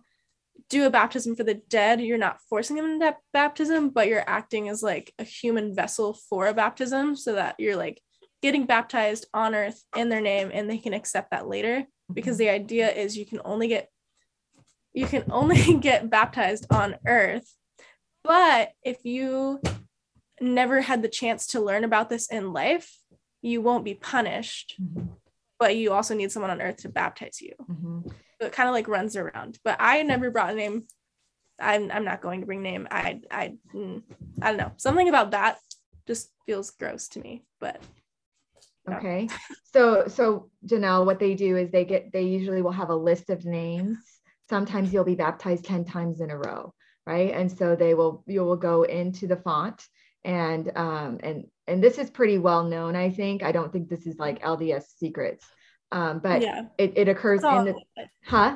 [0.70, 4.30] do a baptism for the dead, you're not forcing them into that baptism, but you're
[4.30, 8.00] acting as like a human vessel for a baptism so that you're like
[8.44, 12.46] getting baptized on earth in their name and they can accept that later because mm-hmm.
[12.46, 13.90] the idea is you can only get
[14.94, 17.54] you can only get baptized on earth.
[18.24, 19.62] But if you
[20.42, 22.98] never had the chance to learn about this in life,
[23.42, 25.16] you won't be punished, Mhm.
[25.58, 27.54] but you also need someone on earth to baptize you.
[27.70, 28.12] Mhm.
[28.40, 29.60] So it kind of like runs around.
[29.64, 30.88] But I never brought a name.
[31.60, 32.88] I'm I'm not going to bring name.
[32.90, 34.02] I I mm,
[34.42, 34.72] I don't know.
[34.78, 35.60] Something about that
[36.08, 37.44] just feels gross to me.
[37.60, 37.82] But
[38.90, 39.28] Okay.
[39.74, 43.30] So so Janelle, what they do is they get they usually will have a list
[43.30, 43.98] of names.
[44.50, 46.74] Sometimes you'll be baptized 10 times in a row,
[47.06, 47.32] right?
[47.34, 49.86] And so they will you will go into the font
[50.24, 53.44] and um and and this is pretty well known, I think.
[53.44, 55.46] I don't think this is like LDS secrets.
[55.92, 58.56] Um, but yeah, it, it occurs in the the huh?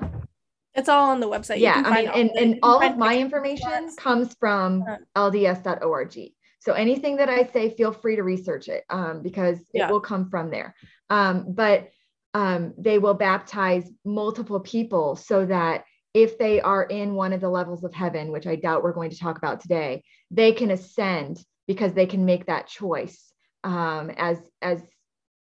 [0.76, 1.60] it's all on the website.
[1.60, 4.98] Yeah i mean and, and all of my information comes from Uh.
[5.16, 6.16] lds.org
[6.60, 9.88] so anything that i say feel free to research it um, because Yeah.
[9.88, 10.76] it will come from there
[11.10, 11.90] um, but
[12.34, 17.50] um, they will baptize multiple people so that if they are in one of the
[17.50, 21.44] levels of heaven which i doubt we're going to talk about today they can ascend
[21.68, 23.32] because they can make that choice
[23.64, 24.82] um, as as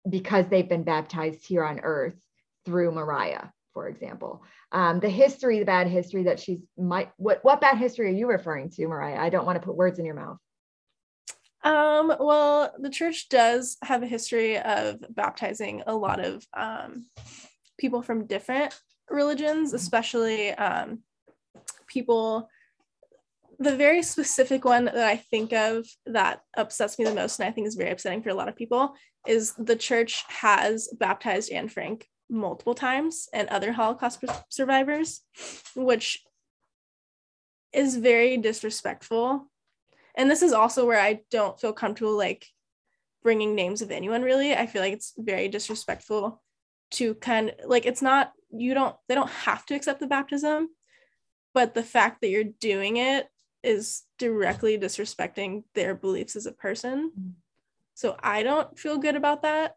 [0.09, 2.15] because they've been baptized here on earth
[2.65, 7.61] through mariah for example um, the history, the bad history that she's might what what
[7.61, 9.19] bad history are you referring to, Mariah?
[9.19, 10.37] I don't want to put words in your mouth.
[11.63, 17.05] Um, well, the church does have a history of baptizing a lot of um,
[17.79, 18.79] people from different
[19.09, 20.99] religions, especially um,
[21.87, 22.49] people.
[23.59, 27.51] The very specific one that I think of that upsets me the most, and I
[27.51, 28.93] think is very upsetting for a lot of people,
[29.25, 35.21] is the church has baptized Anne Frank multiple times and other Holocaust survivors,
[35.75, 36.23] which
[37.73, 39.49] is very disrespectful
[40.17, 42.47] and this is also where I don't feel comfortable like
[43.21, 44.53] bringing names of anyone really.
[44.53, 46.41] I feel like it's very disrespectful
[46.91, 50.69] to kind of like it's not you don't they don't have to accept the baptism,
[51.53, 53.27] but the fact that you're doing it
[53.63, 57.11] is directly disrespecting their beliefs as a person.
[57.19, 57.31] Mm.
[57.93, 59.75] So I don't feel good about that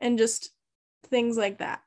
[0.00, 0.50] and just
[1.08, 1.80] things like that.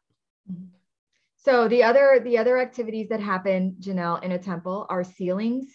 [1.38, 5.66] So the other the other activities that happen, Janelle, in a temple are sealings,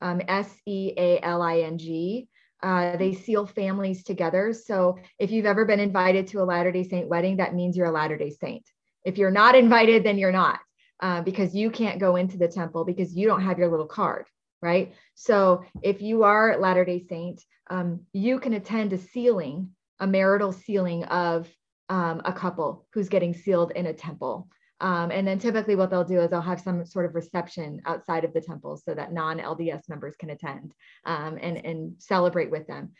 [0.00, 2.28] um, S E A L I N G.
[2.62, 4.52] Uh, they seal families together.
[4.52, 7.86] So if you've ever been invited to a Latter Day Saint wedding, that means you're
[7.86, 8.64] a Latter Day Saint.
[9.04, 10.58] If you're not invited, then you're not,
[11.00, 14.26] uh, because you can't go into the temple because you don't have your little card,
[14.62, 14.94] right?
[15.14, 19.70] So if you are a Latter Day Saint, um, you can attend a sealing,
[20.00, 21.48] a marital sealing of
[21.88, 24.48] um, a couple who's getting sealed in a temple.
[24.80, 28.24] Um, and then typically what they'll do is they'll have some sort of reception outside
[28.24, 30.74] of the temple so that non-LDS members can attend
[31.04, 32.92] um, and, and celebrate with them.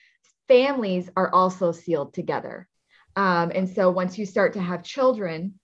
[0.49, 2.67] Families are also sealed together.
[3.15, 5.59] Um, and so once you start to have children,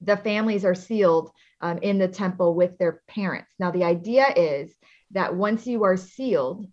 [0.00, 3.52] the families are sealed um, in the temple with their parents.
[3.58, 4.74] Now, the idea is
[5.12, 6.66] that once you are sealed,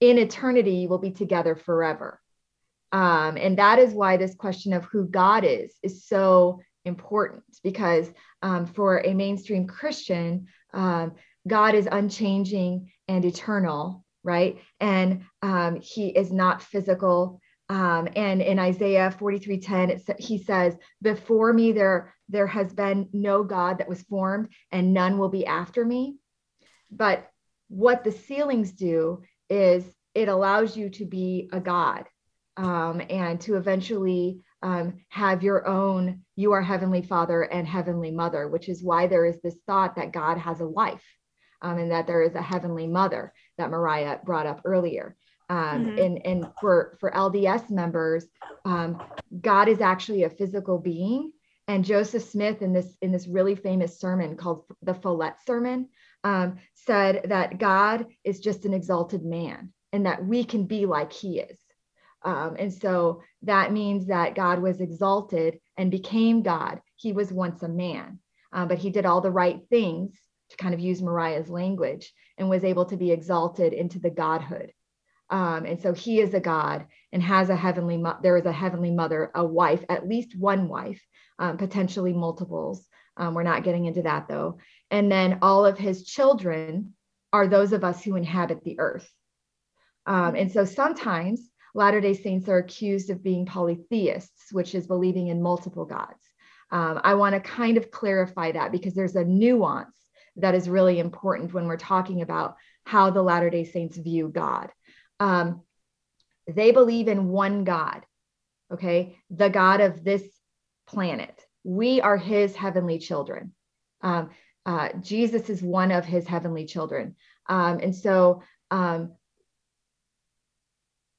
[0.00, 2.20] in eternity, you will be together forever.
[2.92, 8.12] Um, and that is why this question of who God is is so important because
[8.42, 11.12] um, for a mainstream Christian, um,
[11.46, 14.58] God is unchanging and eternal, right?
[14.80, 17.40] And um, he is not physical.
[17.68, 23.78] Um, and in Isaiah 43:10, he says, "Before me there there has been no God
[23.78, 26.16] that was formed, and none will be after me."
[26.90, 27.28] But
[27.68, 29.84] what the sealings do is
[30.14, 32.06] it allows you to be a God
[32.56, 38.48] um, and to eventually um, have your own, you are Heavenly Father and Heavenly Mother,
[38.48, 41.04] which is why there is this thought that God has a wife
[41.62, 45.16] um, and that there is a Heavenly Mother that Mariah brought up earlier.
[45.48, 46.04] Um, Mhm.
[46.04, 48.26] and, and for, for LDS members,
[48.64, 49.00] um,
[49.40, 51.32] God is actually a physical being.
[51.68, 55.88] And Joseph Smith, in this in this really famous sermon called the Follett Sermon,
[56.22, 61.12] um, said that God is just an exalted man, and that we can be like
[61.12, 61.58] He is.
[62.26, 66.80] Um, and so that means that God was exalted and became God.
[66.96, 68.18] He was once a man,
[68.52, 70.18] uh, but he did all the right things
[70.50, 74.72] to kind of use Mariah's language and was able to be exalted into the godhood.
[75.30, 78.52] Um, and so he is a God and has a heavenly, mo- there is a
[78.52, 81.00] heavenly mother, a wife, at least one wife,
[81.38, 82.88] um, potentially multiples.
[83.16, 84.58] Um, we're not getting into that though.
[84.90, 86.94] And then all of his children
[87.32, 89.08] are those of us who inhabit the earth.
[90.06, 95.28] Um, and so sometimes Latter day Saints are accused of being polytheists, which is believing
[95.28, 96.24] in multiple gods.
[96.70, 99.94] Um, I want to kind of clarify that because there's a nuance
[100.36, 104.70] that is really important when we're talking about how the Latter day Saints view God.
[105.20, 105.62] Um,
[106.48, 108.06] they believe in one God,
[108.72, 110.22] okay, the God of this
[110.86, 111.44] planet.
[111.62, 113.52] We are his heavenly children.
[114.00, 114.30] Um,
[114.64, 117.16] uh, Jesus is one of his heavenly children.
[117.48, 119.12] Um, and so um,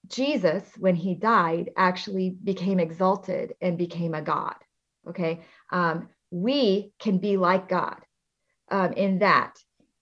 [0.08, 4.55] Jesus, when he died, actually became exalted and became a God.
[5.08, 5.41] Okay.
[5.72, 7.97] Um, we can be like God
[8.70, 9.58] um, in that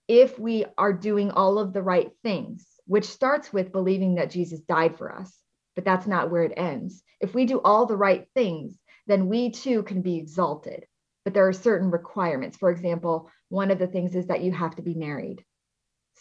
[0.08, 4.60] if we are doing all of the right things, which starts with believing that Jesus
[4.62, 5.36] died for us,
[5.76, 7.04] but that's not where it ends.
[7.20, 8.78] If we do all the right things,
[9.08, 10.86] then we too can be exalted.
[11.24, 12.58] But there are certain requirements.
[12.58, 15.44] For example, one of the things is that you have to be married.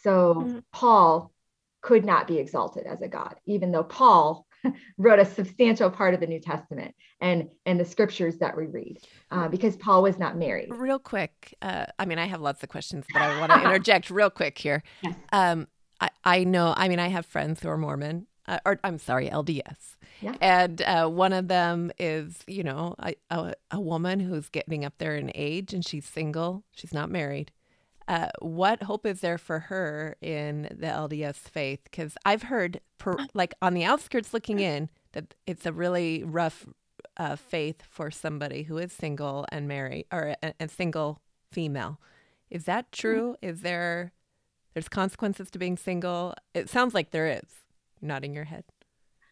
[0.02, 0.58] So mm-hmm.
[0.72, 1.33] Paul
[1.84, 4.46] could not be exalted as a God, even though Paul
[4.98, 8.96] wrote a substantial part of the New Testament and and the scriptures that we read,
[9.30, 10.68] uh, because Paul was not married.
[10.70, 14.08] Real quick, uh, I mean, I have lots of questions, but I want to interject
[14.08, 14.82] real quick here.
[15.02, 15.14] Yes.
[15.30, 15.68] Um,
[16.00, 19.28] I, I know, I mean, I have friends who are Mormon, uh, or I'm sorry,
[19.28, 19.96] LDS.
[20.22, 20.36] Yeah.
[20.40, 24.94] And uh, one of them is, you know, a, a, a, woman who's getting up
[24.98, 26.64] there in age and she's single.
[26.72, 27.50] She's not married.
[28.06, 31.80] Uh, what hope is there for her in the LDS faith?
[31.84, 36.66] Because I've heard, per, like on the outskirts looking in, that it's a really rough
[37.16, 41.98] uh, faith for somebody who is single and married, or a, a single female.
[42.50, 43.36] Is that true?
[43.40, 44.12] Is there
[44.74, 46.34] there's consequences to being single?
[46.52, 47.48] It sounds like there is.
[48.02, 48.64] nodding your head.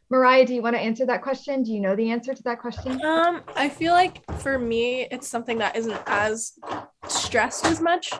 [0.09, 1.63] Mariah, do you want to answer that question?
[1.63, 3.03] Do you know the answer to that question?
[3.05, 6.53] Um, I feel like for me, it's something that isn't as
[7.09, 8.13] stressed as much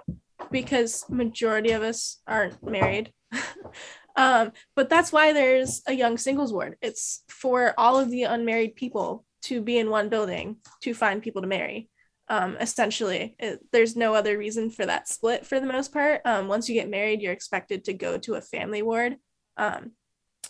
[0.51, 3.13] because majority of us aren't married.
[4.17, 6.77] um, but that's why there's a young singles ward.
[6.83, 11.43] It's for all of the unmarried people to be in one building to find people
[11.43, 11.89] to marry.
[12.29, 16.23] Um, essentially, it, there's no other reason for that split for the most part.
[16.25, 19.17] Um, once you get married, you're expected to go to a family ward.
[19.57, 19.93] Um,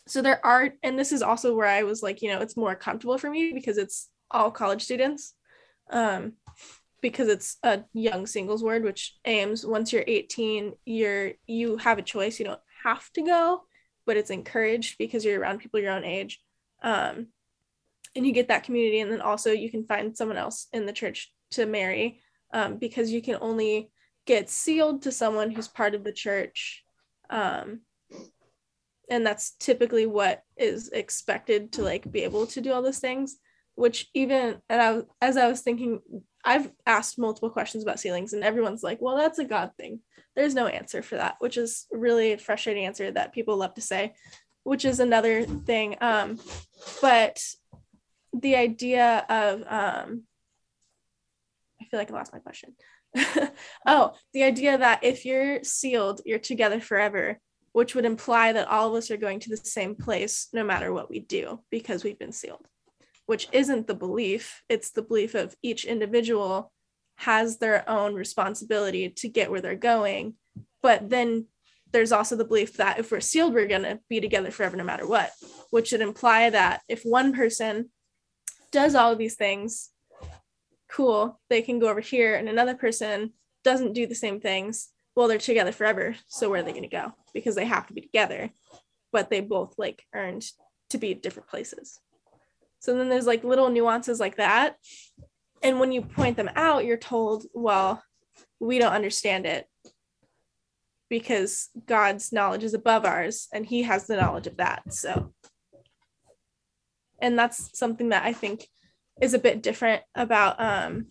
[0.07, 2.75] so there are and this is also where i was like you know it's more
[2.75, 5.35] comfortable for me because it's all college students
[5.91, 6.33] um
[7.03, 12.03] because it's a young singles ward which aims once you're 18 you're you have a
[12.03, 12.39] choice.
[12.39, 13.63] You don't have to go
[14.07, 16.41] but it's encouraged because you're around people your own age.
[16.83, 17.29] Um
[18.15, 19.01] and you get that community.
[19.01, 22.21] And then also you can find someone else in the church to marry
[22.53, 23.91] um, because you can only
[24.27, 26.85] get sealed to someone who's part of the church.
[27.31, 27.81] Um,
[29.09, 33.37] and that's typically what is expected to like be able to do all those things
[33.75, 36.01] which even and I as I was thinking
[36.45, 40.01] I've asked multiple questions about sealings, and everyone's like well that's a god thing.
[40.35, 43.81] There's no answer for that which is really a frustrating answer that people love to
[43.81, 44.15] say
[44.65, 46.39] which is another thing um
[47.01, 47.43] but
[48.33, 50.23] the idea of um
[51.81, 52.75] I feel like I lost my question.
[53.87, 57.39] Oh the idea that if you're sealed you're together forever
[57.73, 60.93] which would imply that all of us are going to the same place no matter
[60.93, 62.67] what we do because we've been sealed,
[63.27, 64.63] which isn't the belief.
[64.69, 66.73] It's the belief of each individual
[67.17, 70.35] has their own responsibility to get where they're going.
[70.83, 71.47] But then
[71.93, 74.85] there's also the belief that if we're sealed, we're going to be together forever no
[74.85, 75.31] matter what,
[75.71, 77.91] which would imply that if one person
[78.71, 79.91] does all of these things,
[80.91, 85.29] cool, they can go over here, and another person doesn't do the same things, well,
[85.29, 86.17] they're together forever.
[86.27, 87.13] So where are they going to go?
[87.35, 88.51] Because they have to be together,
[89.13, 90.45] but they both like earned
[90.91, 92.01] to be at different places.
[92.83, 94.75] So then there's like little nuances like that.
[95.63, 98.03] And when you point them out, you're told, well,
[98.59, 99.67] we don't understand it
[101.09, 104.93] because God's knowledge is above ours and he has the knowledge of that.
[104.93, 105.33] So,
[107.21, 108.67] and that's something that I think
[109.21, 111.07] is a bit different about, um,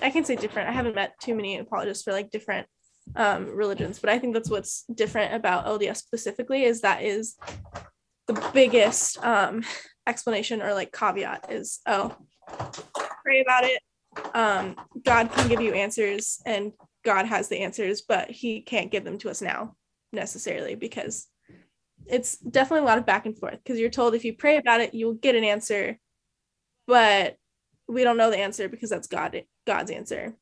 [0.00, 0.70] I can say different.
[0.70, 2.66] I haven't met too many apologists for like different
[3.14, 3.98] um, religions.
[3.98, 7.36] But I think that's what's different about LDS specifically is that is
[8.26, 9.64] the biggest um,
[10.06, 12.16] explanation or like caveat is oh,
[13.22, 13.82] pray about it.
[14.34, 16.72] Um, God can give you answers and
[17.04, 19.76] God has the answers, but He can't give them to us now
[20.12, 21.26] necessarily because
[22.06, 24.80] it's definitely a lot of back and forth because you're told if you pray about
[24.80, 25.98] it, you'll get an answer,
[26.86, 27.36] but
[27.88, 30.36] we don't know the answer because that's God God's answer.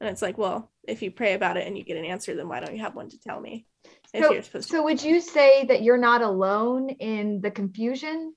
[0.00, 2.48] And it's like, well, if you pray about it and you get an answer, then
[2.48, 3.66] why don't you have one to tell me?
[4.14, 8.34] So, you're supposed to- so would you say that you're not alone in the confusion?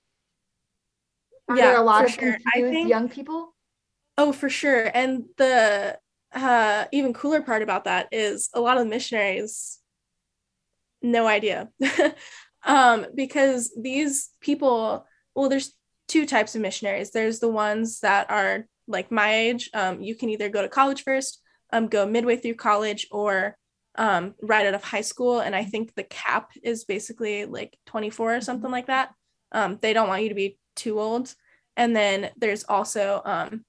[1.50, 2.38] Are yeah, there a lot of sure.
[2.38, 3.56] confused think, young people?
[4.18, 4.89] Oh, for sure.
[4.93, 5.97] And the
[6.34, 9.80] uh, even cooler part about that is a lot of the missionaries,
[11.02, 11.70] no idea.
[12.64, 15.74] um, because these people, well, there's
[16.08, 17.12] two types of missionaries.
[17.12, 19.70] There's the ones that are like my age.
[19.74, 21.41] Um, you can either go to college first
[21.72, 23.56] um, go midway through college or
[23.95, 25.39] um, right out of high school.
[25.39, 29.12] And I think the cap is basically like 24 or something like that.
[29.52, 31.34] Um, they don't want you to be too old.
[31.78, 33.64] And then there's also um,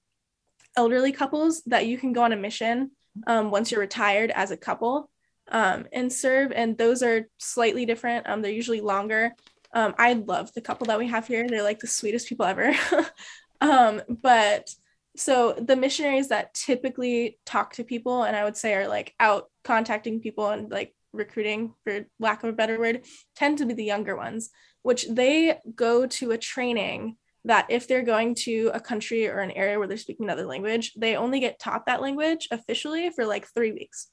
[0.75, 2.91] elderly couples that you can go on a mission
[3.27, 5.09] um, once you're retired as a couple
[5.49, 6.51] um, and serve.
[6.51, 8.27] And those are slightly different.
[8.27, 9.33] Um, they're usually longer.
[9.73, 11.47] Um, I love the couple that we have here.
[11.47, 12.73] They're like the sweetest people ever.
[13.61, 14.69] um, but
[15.15, 19.49] so the missionaries that typically talk to people and I would say are like out
[19.63, 23.83] contacting people and like recruiting for lack of a better word tend to be the
[23.83, 24.49] younger ones,
[24.83, 29.51] which they go to a training that if they're going to a country or an
[29.51, 33.47] area where they're speaking another language, they only get taught that language officially for like
[33.47, 34.09] three weeks.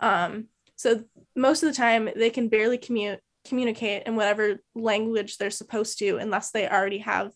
[0.00, 1.04] Um, so
[1.34, 6.18] most of the time they can barely commute communicate in whatever language they're supposed to
[6.18, 7.32] unless they already have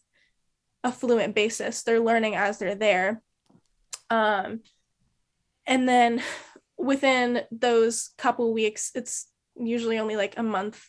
[0.84, 1.82] a fluent basis.
[1.82, 3.22] They're learning as they're there.
[4.10, 4.60] Um,
[5.66, 6.22] and then
[6.76, 10.84] within those couple weeks, it's usually only like a month,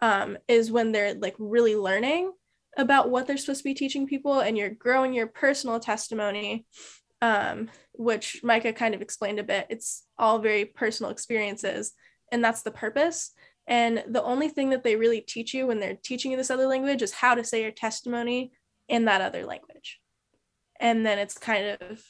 [0.00, 2.32] um, is when they're like really learning
[2.76, 6.66] about what they're supposed to be teaching people and you're growing your personal testimony
[7.20, 9.66] um, which micah kind of explained a bit.
[9.70, 11.92] It's all very personal experiences
[12.30, 13.32] and that's the purpose.
[13.66, 16.66] And the only thing that they really teach you when they're teaching you this other
[16.66, 18.52] language is how to say your testimony
[18.88, 20.00] in that other language.
[20.80, 22.02] And then it's kind of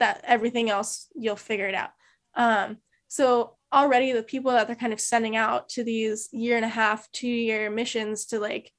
[0.00, 1.90] that everything else you'll figure it out.
[2.34, 6.64] Um, so already the people that they're kind of sending out to these year and
[6.64, 8.72] a half two year missions to like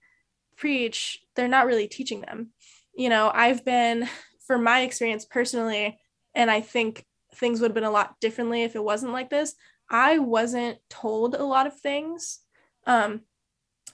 [0.58, 2.52] preach, they're not really teaching them.
[2.96, 4.08] You know, I've been,
[4.48, 6.00] for my experience personally,
[6.34, 9.56] and I think things would have been a lot differently if it wasn't like this.
[9.90, 12.40] I wasn't told a lot of things.
[12.88, 13.22] Um,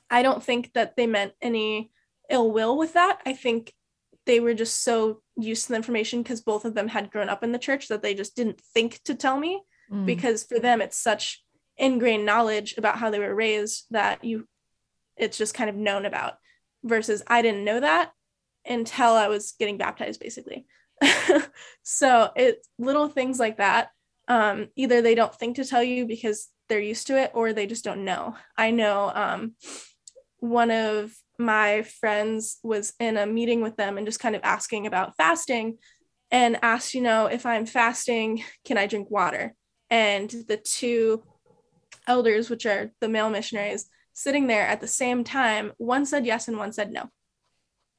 [0.10, 1.92] I don't think that they meant any
[2.30, 3.20] ill will with that.
[3.26, 3.74] I think
[4.26, 7.44] they were just so used to the information because both of them had grown up
[7.44, 9.62] in the church that they just didn't think to tell me
[9.92, 10.06] mm.
[10.06, 11.44] because for them it's such
[11.78, 14.48] ingrained knowledge about how they were raised that you
[15.18, 16.36] it's just kind of known about
[16.84, 18.12] versus I didn't know that
[18.66, 20.66] until I was getting baptized, basically.
[21.84, 23.90] so it's little things like that.
[24.28, 27.68] Um, either they don't think to tell you because they're used to it, or they
[27.68, 28.36] just don't know.
[28.58, 29.56] I know um,
[30.40, 34.88] one of my friends was in a meeting with them and just kind of asking
[34.88, 35.80] about fasting
[36.30, 39.54] and asked, you know, if I'm fasting, can I drink water?
[39.92, 41.22] And the two
[42.08, 46.48] elders, which are the male missionaries, sitting there at the same time, one said yes
[46.48, 47.10] and one said no.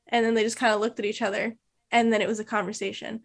[0.08, 1.56] And then they just kind of looked at each other
[1.92, 3.20] and then it was a conversation.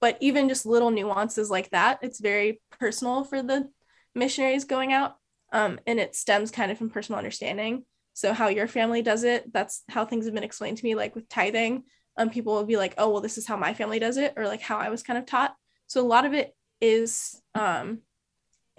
[0.00, 3.68] But even just little nuances like that, it's very personal for the
[4.14, 5.16] missionaries going out.
[5.52, 7.84] Um, and it stems kind of from personal understanding.
[8.14, 11.14] So, how your family does it, that's how things have been explained to me, like
[11.14, 11.84] with tithing.
[12.16, 14.46] Um, people will be like, oh, well, this is how my family does it, or
[14.46, 15.54] like how I was kind of taught.
[15.86, 18.00] So, a lot of it is um,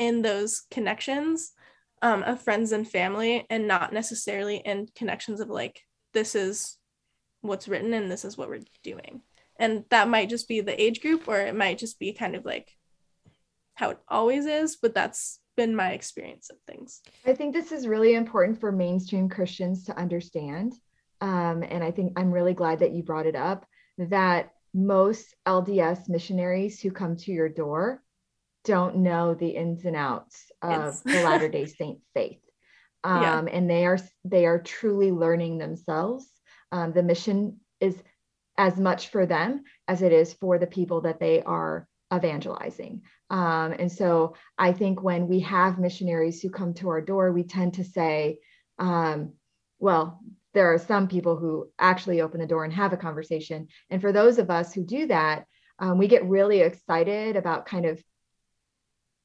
[0.02, 1.52] in those connections
[2.02, 5.82] um, of friends and family and not necessarily in connections of like
[6.12, 6.80] this is
[7.42, 9.22] what's written and this is what we're doing.
[9.60, 12.44] And that might just be the age group or it might just be kind of
[12.46, 12.76] like
[13.76, 17.02] how it always is but that's been my experience of things.
[17.24, 20.74] I think this is really important for mainstream christians to understand
[21.20, 23.66] um, and i think i'm really glad that you brought it up
[23.98, 28.02] that most lds missionaries who come to your door
[28.64, 32.42] don't know the ins and outs of the Latter Day Saint faith,
[33.04, 33.54] um, yeah.
[33.54, 36.28] and they are they are truly learning themselves.
[36.72, 37.96] Um, the mission is
[38.58, 43.02] as much for them as it is for the people that they are evangelizing.
[43.30, 47.44] Um, and so I think when we have missionaries who come to our door, we
[47.44, 48.40] tend to say,
[48.78, 49.34] um,
[49.80, 50.22] well,
[50.54, 53.68] there are some people who actually open the door and have a conversation.
[53.90, 55.46] And for those of us who do that,
[55.80, 58.04] um, we get really excited about kind of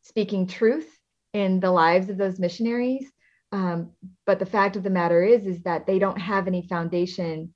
[0.06, 0.88] speaking truth
[1.32, 3.10] in the lives of those missionaries.
[3.52, 3.90] Um,
[4.24, 7.52] but the fact of the matter is, is that they don't have any foundation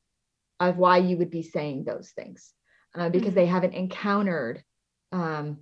[0.58, 2.52] of why you would be saying those things
[2.94, 3.36] uh, because mm-hmm.
[3.36, 4.62] they haven't encountered
[5.12, 5.58] um,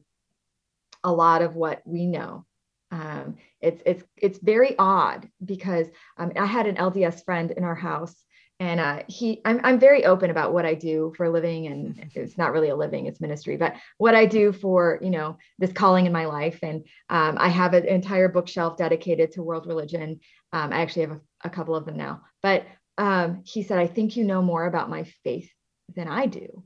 [1.04, 2.44] a lot of what we know.
[2.90, 7.74] Um, it's it's it's very odd because um, I had an LDS friend in our
[7.74, 8.14] house
[8.60, 12.10] and uh, he I'm, I'm very open about what i do for a living and
[12.14, 15.72] it's not really a living it's ministry but what i do for you know this
[15.72, 16.58] calling in my life.
[16.62, 20.20] And um, i have an entire bookshelf dedicated to world religion.
[20.52, 22.22] Um, i actually have a, a, couple of them now.
[22.42, 22.66] But
[22.96, 25.50] um, he said i think you know more about my faith
[25.94, 26.64] than i do.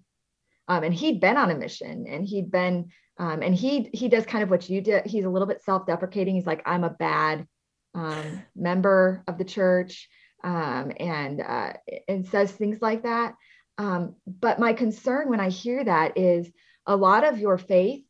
[0.68, 4.24] Um, and he'd been on a mission and he'd been um, and he he does
[4.24, 6.34] kind of what you did he's a little bit self-deprecating.
[6.34, 7.46] He's like i'm a bad
[7.94, 10.08] um, member of the church
[10.44, 11.72] um, and uh,
[12.08, 13.34] and says things like that.
[13.78, 16.50] Um, but my concern when I hear that is
[16.86, 18.04] a lot of your faith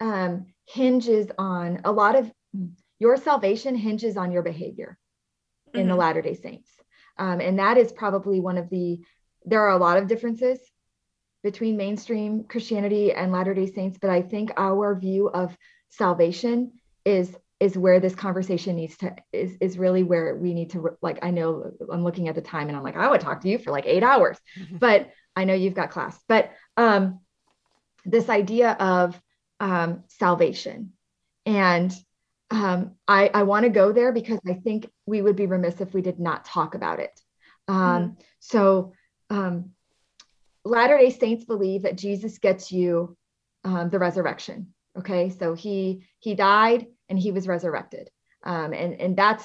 [0.00, 2.30] um, hinges on a lot of
[2.98, 4.98] your salvation hinges on your behavior
[5.72, 5.90] in mm-hmm.
[5.90, 6.70] the Latter Day Saints,
[7.18, 9.00] um, and that is probably one of the.
[9.46, 10.58] There are a lot of differences
[11.42, 15.56] between mainstream Christianity and Latter Day Saints, but I think our view of
[15.88, 16.72] salvation
[17.04, 21.18] is is where this conversation needs to is is really where we need to like
[21.22, 23.58] I know I'm looking at the time and I'm like I would talk to you
[23.58, 24.38] for like 8 hours.
[24.72, 26.18] But I know you've got class.
[26.26, 27.20] But um
[28.06, 29.20] this idea of
[29.60, 30.92] um salvation
[31.44, 31.92] and
[32.50, 35.92] um I I want to go there because I think we would be remiss if
[35.92, 37.20] we did not talk about it.
[37.68, 38.12] Um mm-hmm.
[38.40, 38.94] so
[39.28, 39.70] um
[40.62, 43.16] Latter-day Saints believe that Jesus gets you
[43.64, 45.30] um, the resurrection okay?
[45.30, 48.08] So he he died and he was resurrected.
[48.44, 49.44] Um, and, and that's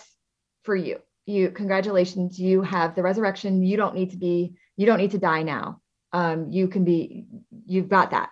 [0.64, 1.00] for you.
[1.26, 3.64] You congratulations, you have the resurrection.
[3.64, 5.82] You don't need to be, you don't need to die now.
[6.14, 7.26] Um, you can be,
[7.66, 8.30] you've got that.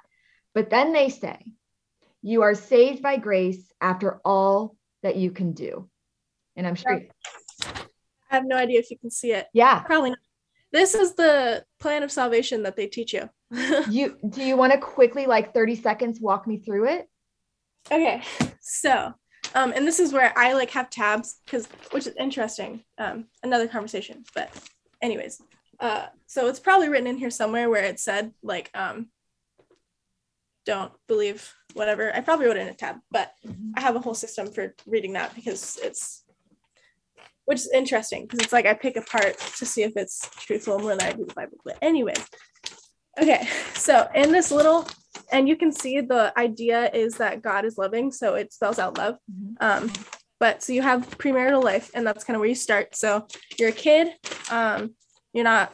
[0.54, 1.40] But then they say,
[2.22, 5.90] you are saved by grace after all that you can do.
[6.56, 7.02] And I'm sure.
[7.66, 9.48] I have no idea if you can see it.
[9.54, 9.82] Yeah.
[9.82, 10.20] Probably not.
[10.72, 13.30] This is the plan of salvation that they teach you.
[13.90, 17.10] you do you want to quickly like 30 seconds walk me through it?
[17.92, 18.24] Okay.
[18.62, 19.14] So,
[19.54, 22.84] um, and this is where I like have tabs because which is interesting.
[22.98, 24.50] Um, another conversation, but
[25.02, 25.42] anyways,
[25.80, 29.10] uh, so it's probably written in here somewhere where it said like um,
[30.66, 32.14] don't believe whatever.
[32.16, 33.72] I probably wrote it in a tab, but mm-hmm.
[33.76, 36.24] I have a whole system for reading that because it's
[37.46, 40.96] which is interesting because it's like I pick apart to see if it's truthful more
[40.96, 41.58] than I do the Bible.
[41.66, 42.26] But anyways,
[43.22, 44.88] okay, so in this little
[45.32, 48.98] and you can see the idea is that God is loving, so it spells out
[48.98, 49.18] love.
[49.32, 49.86] Mm-hmm.
[49.86, 49.92] Um,
[50.40, 52.96] but so you have premarital life, and that's kind of where you start.
[52.96, 53.28] So
[53.58, 54.10] you're a kid,
[54.52, 54.96] um,
[55.34, 55.74] you're not,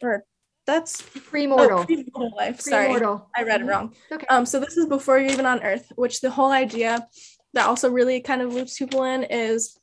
[0.00, 0.24] or
[0.66, 1.80] that's premortal.
[1.80, 2.60] Oh, premortal life.
[2.60, 3.26] Sorry, premortal.
[3.36, 3.70] I read it mm-hmm.
[3.70, 3.94] wrong.
[4.10, 4.26] Okay.
[4.26, 7.06] Um, so this is before you're even on Earth, which the whole idea
[7.54, 9.78] that also really kind of loops people in is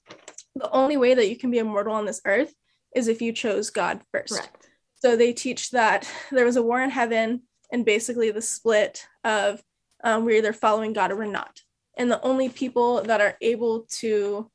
[0.56, 2.54] the only way that you can be immortal on this earth
[2.96, 4.34] is if you chose God first.
[4.34, 4.68] Correct.
[4.96, 9.62] So they teach that there was a war in heaven and basically the split of
[10.04, 11.62] um, we're either following God or we're not.
[11.98, 14.50] And the only people that are able to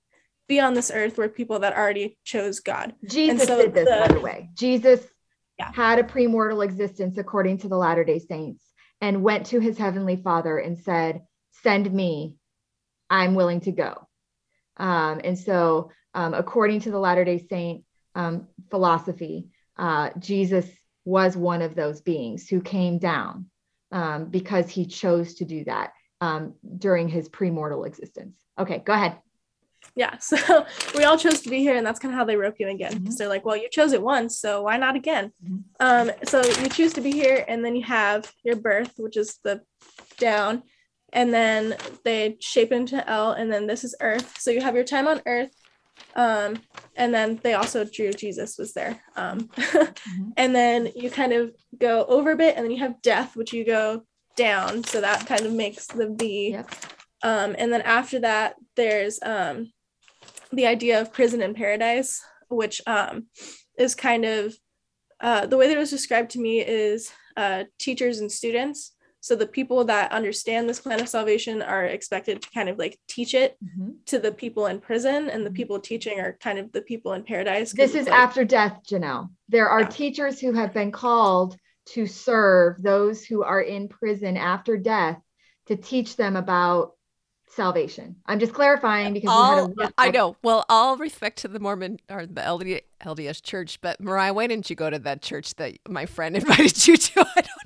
[0.49, 2.95] be on this earth were people that already chose God.
[3.09, 4.51] Jesus so did this, the, by the way.
[4.55, 5.01] Jesus
[5.59, 5.71] yeah.
[5.73, 8.65] had a premortal existence according to the Latter day Saints
[9.01, 11.23] and went to his heavenly Father and said,
[11.63, 12.35] Send me,
[13.09, 14.07] I'm willing to go.
[14.77, 17.85] Um, and so, um, according to the Latter day Saint
[18.15, 20.69] um, philosophy, uh, Jesus
[21.05, 23.47] was one of those beings who came down
[23.93, 28.37] um, because he chose to do that um, during his premortal existence.
[28.59, 29.19] Okay, go ahead.
[29.95, 32.57] Yeah, so we all chose to be here, and that's kind of how they rope
[32.59, 32.93] you again.
[32.93, 33.15] Because mm-hmm.
[33.17, 35.33] they're like, well, you chose it once, so why not again?
[35.45, 35.57] Mm-hmm.
[35.81, 39.39] Um, so you choose to be here, and then you have your birth, which is
[39.45, 39.61] the
[40.19, 40.63] down,
[41.13, 44.37] and then they shape into L, and then this is Earth.
[44.39, 45.51] So you have your time on Earth,
[46.17, 46.59] um,
[46.97, 49.01] and then they also drew Jesus was there.
[49.17, 50.31] Um, mm-hmm.
[50.37, 53.53] And then you kind of go over a bit, and then you have death, which
[53.53, 54.05] you go
[54.37, 54.85] down.
[54.85, 56.53] So that kind of makes the V.
[56.53, 56.71] Yep.
[57.23, 59.73] Um, and then after that, there's um,
[60.53, 63.27] the idea of prison and paradise, which um,
[63.79, 64.55] is kind of
[65.21, 68.94] uh, the way that it was described to me is uh, teachers and students
[69.25, 72.99] so the people that understand this plan of salvation are expected to kind of like
[73.09, 73.93] teach it mm-hmm.
[74.05, 75.57] to the people in prison, and the mm-hmm.
[75.57, 77.73] people teaching are kind of the people in paradise.
[77.73, 79.31] This is like, after death, Janelle.
[79.49, 79.89] There are yeah.
[79.89, 81.57] teachers who have been called
[81.93, 85.19] to serve those who are in prison after death
[85.69, 86.93] to teach them about
[87.49, 88.17] salvation.
[88.27, 90.37] I'm just clarifying because all, I know.
[90.43, 94.69] Well, all respect to the Mormon or the LD, LDS church, but Mariah, why didn't
[94.69, 97.21] you go to that church that my friend invited you to?
[97.21, 97.64] I don't know.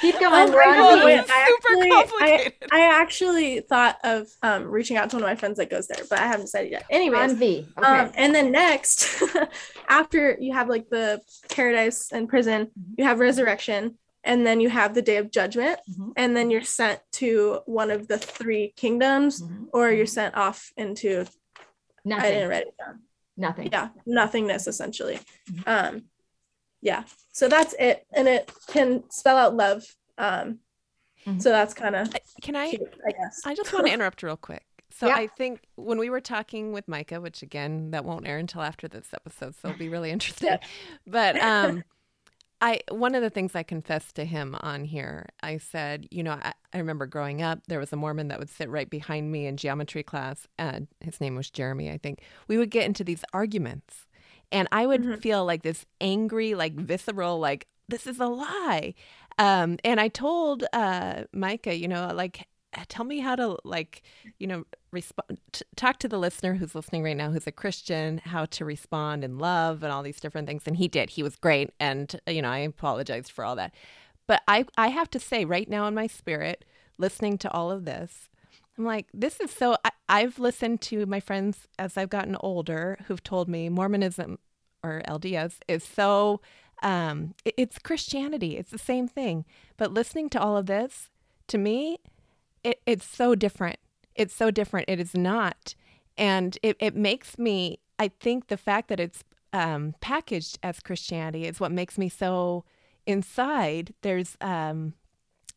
[0.00, 0.52] Keep going.
[0.52, 5.28] We're on I actually, I, I, actually thought of um, reaching out to one of
[5.28, 6.84] my friends that goes there, but I haven't decided yet.
[6.90, 7.32] Anyways.
[7.32, 7.66] Okay.
[7.76, 9.22] Um, and then next,
[9.88, 12.94] after you have like the paradise and prison, mm-hmm.
[12.98, 16.10] you have resurrection, and then you have the day of judgment, mm-hmm.
[16.16, 19.66] and then you're sent to one of the three kingdoms, mm-hmm.
[19.72, 21.24] or you're sent off into.
[22.06, 22.24] Nothing.
[22.24, 23.00] I didn't write it down.
[23.36, 23.68] Nothing.
[23.72, 25.20] Yeah, nothingness essentially.
[25.50, 25.62] Mm-hmm.
[25.66, 26.02] Um,
[26.84, 27.02] yeah
[27.32, 29.82] so that's it and it can spell out love
[30.18, 30.60] um
[31.26, 31.40] mm-hmm.
[31.40, 34.36] so that's kind of can i cute, i guess i just want to interrupt real
[34.36, 35.16] quick so yeah.
[35.16, 38.86] i think when we were talking with micah which again that won't air until after
[38.86, 40.56] this episode so it'll be really interesting
[41.06, 41.82] but um
[42.60, 46.30] I one of the things I confessed to him on here, I said, you know,
[46.32, 49.46] I, I, remember growing up, there was a Mormon that would sit right behind me
[49.46, 52.22] in geometry class, and his name was Jeremy, I think.
[52.48, 54.06] We would get into these arguments
[54.52, 55.14] and I would mm-hmm.
[55.16, 58.94] feel like this angry, like visceral, like this is a lie.
[59.38, 62.46] Um, and I told uh, Micah, you know, like
[62.88, 64.02] tell me how to like
[64.38, 68.18] you know respond t- talk to the listener who's listening right now who's a christian
[68.24, 71.36] how to respond in love and all these different things and he did he was
[71.36, 73.72] great and you know i apologized for all that
[74.26, 76.64] but i i have to say right now in my spirit
[76.98, 78.28] listening to all of this
[78.76, 79.76] I'm like, this is so.
[79.84, 84.38] I, I've listened to my friends as I've gotten older who've told me Mormonism
[84.82, 86.40] or LDS is so.
[86.82, 88.56] Um, it, it's Christianity.
[88.56, 89.44] It's the same thing.
[89.76, 91.10] But listening to all of this,
[91.48, 91.98] to me,
[92.62, 93.78] it, it's so different.
[94.14, 94.88] It's so different.
[94.88, 95.74] It is not,
[96.16, 97.78] and it it makes me.
[97.98, 99.22] I think the fact that it's
[99.52, 102.64] um, packaged as Christianity is what makes me so
[103.06, 103.94] inside.
[104.02, 104.94] There's um,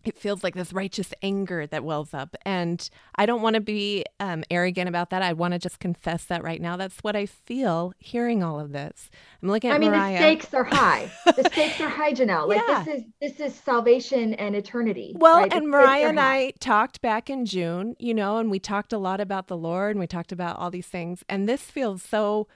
[0.03, 2.36] it feels like this righteous anger that wells up.
[2.45, 5.22] And I don't want to be um, arrogant about that.
[5.22, 6.78] I want to just confess that right now.
[6.78, 9.10] That's what I feel hearing all of this.
[9.41, 10.14] I'm looking at I mean, Mariah.
[10.14, 11.11] the stakes are high.
[11.26, 12.48] the stakes are high, Janelle.
[12.48, 12.84] Like yeah.
[12.84, 15.14] this is this is salvation and eternity.
[15.18, 15.53] Well, right?
[15.53, 19.19] and Mariah and I talked back in June, you know, and we talked a lot
[19.19, 21.24] about the Lord and we talked about all these things.
[21.28, 22.48] And this feels so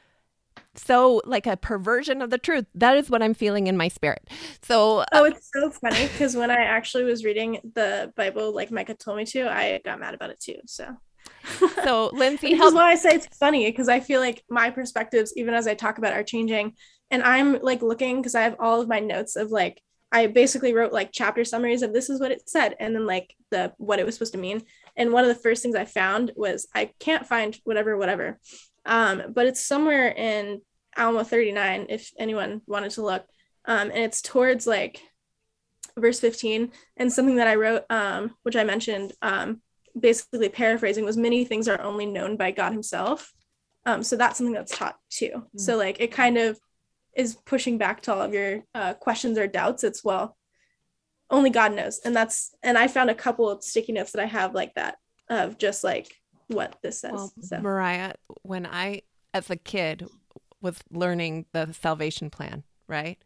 [0.75, 2.65] so like a perversion of the truth.
[2.75, 4.29] That is what I'm feeling in my spirit.
[4.61, 8.71] So uh, Oh, it's so funny because when I actually was reading the Bible like
[8.71, 10.57] Micah told me to, I got mad about it too.
[10.65, 10.95] So
[11.83, 15.53] so Lindsay, help- why I say it's funny because I feel like my perspectives, even
[15.53, 16.73] as I talk about, are changing.
[17.09, 19.81] And I'm like looking because I have all of my notes of like
[20.11, 23.35] I basically wrote like chapter summaries of this is what it said, and then like
[23.49, 24.61] the what it was supposed to mean.
[24.97, 28.39] And one of the first things I found was I can't find whatever whatever,
[28.85, 30.61] um, but it's somewhere in
[30.97, 33.25] Alma 39 if anyone wanted to look.
[33.65, 35.01] Um, and it's towards like
[35.97, 39.61] verse 15 and something that I wrote, um, which I mentioned, um,
[39.99, 43.31] basically paraphrasing was many things are only known by God himself.
[43.85, 45.31] Um, so that's something that's taught too.
[45.35, 45.57] Mm-hmm.
[45.59, 46.59] So like it kind of
[47.15, 49.83] is pushing back to all of your uh, questions or doubts.
[49.83, 50.37] It's well,
[51.29, 51.99] only God knows.
[52.03, 54.97] And that's, and I found a couple of sticky notes that I have like that
[55.29, 56.13] of just like
[56.51, 57.11] what this says.
[57.13, 57.59] Well, so.
[57.59, 58.13] Mariah,
[58.43, 59.03] when I,
[59.33, 60.07] as a kid,
[60.61, 63.17] was learning the salvation plan, right?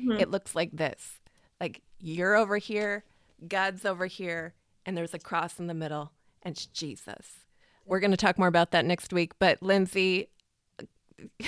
[0.00, 0.20] Mm-hmm.
[0.20, 1.18] It looks like this
[1.60, 3.04] like you're over here,
[3.46, 4.54] God's over here,
[4.84, 6.12] and there's a cross in the middle,
[6.42, 7.40] and it's Jesus.
[7.84, 9.32] We're going to talk more about that next week.
[9.38, 10.28] But Lindsay,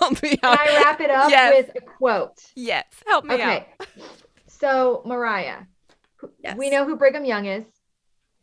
[0.00, 0.58] help me out.
[0.58, 1.66] Can I wrap it up yes.
[1.66, 2.40] with a quote?
[2.54, 3.66] Yes, help me okay.
[3.80, 3.88] out.
[4.46, 5.62] So, Mariah,
[6.42, 6.56] yes.
[6.56, 7.64] we know who Brigham Young is.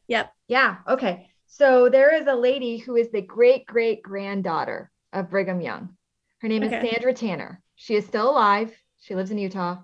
[0.08, 0.34] Yep.
[0.48, 0.78] Yeah.
[0.88, 1.31] Okay.
[1.54, 5.98] So there is a lady who is the great great granddaughter of Brigham Young.
[6.40, 6.78] Her name okay.
[6.78, 7.62] is Sandra Tanner.
[7.76, 8.74] She is still alive.
[9.02, 9.80] She lives in Utah,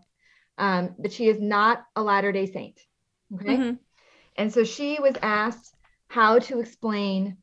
[0.57, 2.79] um, but she is not a Latter day Saint.
[3.35, 3.57] Okay.
[3.57, 3.75] Mm-hmm.
[4.37, 5.75] And so she was asked
[6.07, 7.37] how to explain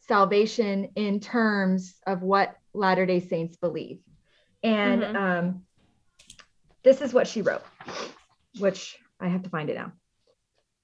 [0.00, 4.00] salvation in terms of what Latter day Saints believe.
[4.64, 5.16] And mm-hmm.
[5.16, 5.62] um,
[6.82, 7.62] this is what she wrote,
[8.58, 9.92] which I have to find it now.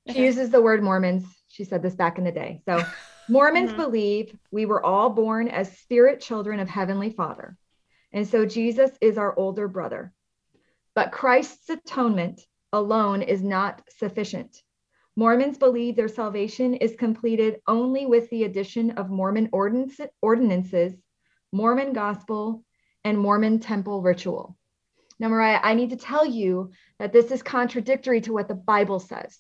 [0.09, 2.63] She uses the word Mormons she said this back in the day.
[2.65, 2.83] So
[3.29, 3.81] Mormons mm-hmm.
[3.81, 7.57] believe we were all born as spirit children of Heavenly Father.
[8.11, 10.13] And so Jesus is our older brother.
[10.95, 12.41] But Christ's atonement
[12.73, 14.63] alone is not sufficient.
[15.15, 20.95] Mormons believe their salvation is completed only with the addition of Mormon ordinances,
[21.53, 22.65] Mormon gospel,
[23.05, 24.57] and Mormon temple ritual.
[25.19, 29.01] Now, Mariah, I need to tell you that this is contradictory to what the Bible
[29.01, 29.39] says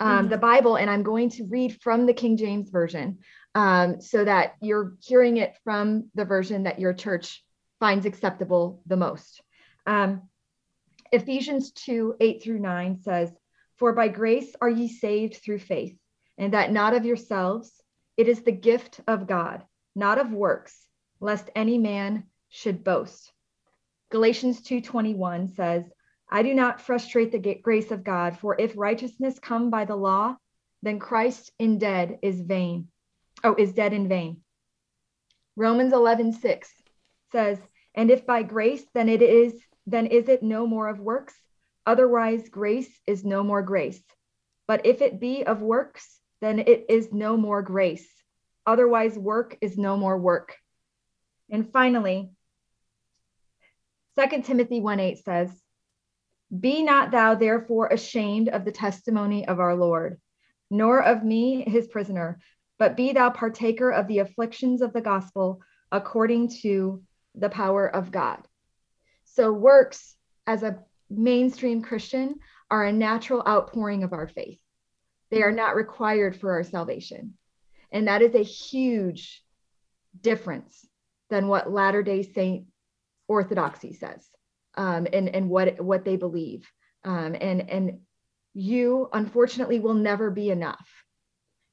[0.00, 0.28] um, mm-hmm.
[0.28, 3.18] the Bible, and I'm going to read from the King James Version
[3.54, 7.44] um, so that you're hearing it from the version that your church
[7.80, 9.42] finds acceptable the most.
[9.86, 10.22] Um,
[11.12, 13.30] Ephesians 2 8 through 9 says,
[13.76, 15.96] For by grace are ye saved through faith,
[16.36, 17.72] and that not of yourselves,
[18.16, 19.64] it is the gift of God,
[19.94, 20.86] not of works,
[21.20, 23.32] lest any man should boast.
[24.10, 25.84] Galatians 2:21 says,
[26.30, 30.36] I do not frustrate the grace of God, for if righteousness come by the law,
[30.82, 32.88] then Christ in dead is vain.
[33.42, 34.42] Oh, is dead in vain.
[35.56, 36.70] Romans 11, 6
[37.32, 37.58] says,
[37.94, 39.54] And if by grace, then it is,
[39.86, 41.34] then is it no more of works?
[41.86, 44.02] Otherwise, grace is no more grace.
[44.66, 48.06] But if it be of works, then it is no more grace.
[48.66, 50.56] Otherwise, work is no more work.
[51.50, 52.30] And finally,
[54.18, 55.62] 2 Timothy 1 8 says,
[56.56, 60.20] be not thou therefore ashamed of the testimony of our Lord,
[60.70, 62.40] nor of me, his prisoner,
[62.78, 65.60] but be thou partaker of the afflictions of the gospel
[65.92, 67.02] according to
[67.34, 68.46] the power of God.
[69.24, 70.16] So, works
[70.46, 72.36] as a mainstream Christian
[72.70, 74.58] are a natural outpouring of our faith.
[75.30, 77.34] They are not required for our salvation.
[77.92, 79.42] And that is a huge
[80.18, 80.86] difference
[81.30, 82.66] than what Latter day Saint
[83.28, 84.27] orthodoxy says
[84.78, 86.66] um, and and what what they believe
[87.04, 87.98] um, and and
[88.54, 90.88] you unfortunately will never be enough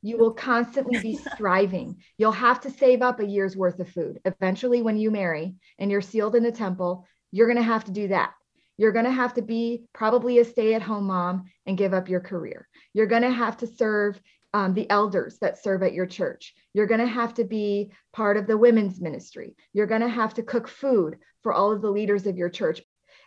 [0.01, 4.19] you will constantly be striving you'll have to save up a year's worth of food
[4.25, 7.91] eventually when you marry and you're sealed in the temple you're going to have to
[7.91, 8.33] do that
[8.77, 12.67] you're going to have to be probably a stay-at-home mom and give up your career
[12.93, 14.19] you're going to have to serve
[14.55, 16.55] um, the elders that serve at your church.
[16.73, 19.53] You're going to have to be part of the women's ministry.
[19.73, 22.81] You're going to have to cook food for all of the leaders of your church.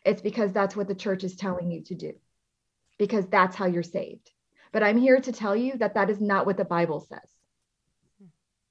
[0.04, 2.12] It's because that's what the church is telling you to do,
[2.98, 4.30] because that's how you're saved.
[4.72, 7.30] But I'm here to tell you that that is not what the Bible says.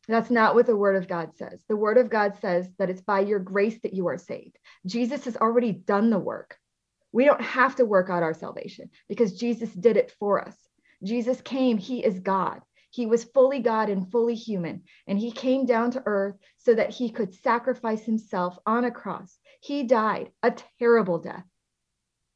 [0.08, 1.62] That's not what the word of God says.
[1.68, 4.58] The word of God says that it's by your grace that you are saved.
[4.86, 6.58] Jesus has already done the work.
[7.12, 10.56] We don't have to work out our salvation because Jesus did it for us.
[11.04, 12.62] Jesus came, he is God.
[12.90, 16.90] He was fully God and fully human, and he came down to earth so that
[16.90, 19.38] he could sacrifice himself on a cross.
[19.68, 21.44] He died a terrible death,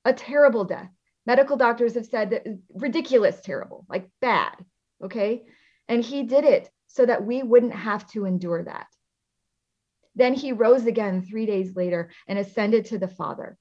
[0.03, 0.89] a terrible death.
[1.25, 4.53] Medical doctors have said that ridiculous, terrible, like bad.
[5.01, 5.45] Okay.
[5.87, 8.87] And he did it so that we wouldn't have to endure that.
[10.13, 13.57] Then he rose again three days later and ascended to the Father,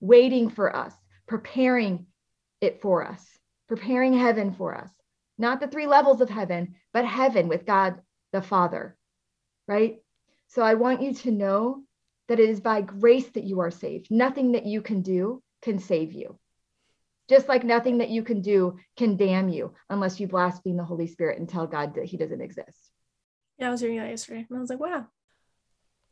[0.00, 0.94] waiting for us,
[1.28, 2.06] preparing
[2.62, 3.22] it for us,
[3.68, 4.90] preparing heaven for us.
[5.36, 8.00] Not the three levels of heaven, but heaven with God
[8.32, 8.96] the Father,
[9.68, 9.98] right?
[10.48, 11.82] So I want you to know
[12.28, 14.10] that it is by grace that you are saved.
[14.10, 16.38] Nothing that you can do can save you
[17.28, 21.06] just like nothing that you can do can damn you unless you blaspheme the Holy
[21.06, 22.90] Spirit and tell God that He doesn't exist.
[23.58, 25.06] Yeah, I was reading that yesterday and I was like, wow.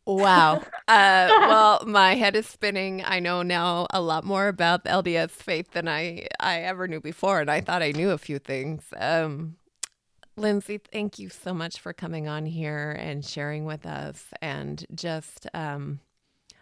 [0.07, 0.63] Wow.
[0.87, 3.03] Uh, well, my head is spinning.
[3.03, 7.01] I know now a lot more about the LDS faith than I, I ever knew
[7.01, 8.85] before, and I thought I knew a few things.
[8.99, 9.57] Um,
[10.37, 14.27] Lindsay, thank you so much for coming on here and sharing with us.
[14.43, 16.01] And just, um,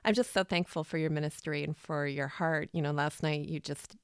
[0.04, 2.68] I'm just so thankful for your ministry and for your heart.
[2.72, 3.96] You know, last night you just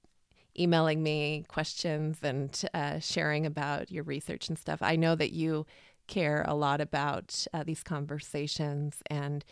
[0.59, 4.81] emailing me questions and uh, sharing about your research and stuff.
[4.83, 5.67] I know that you
[6.07, 8.97] care a lot about uh, these conversations.
[9.09, 9.45] And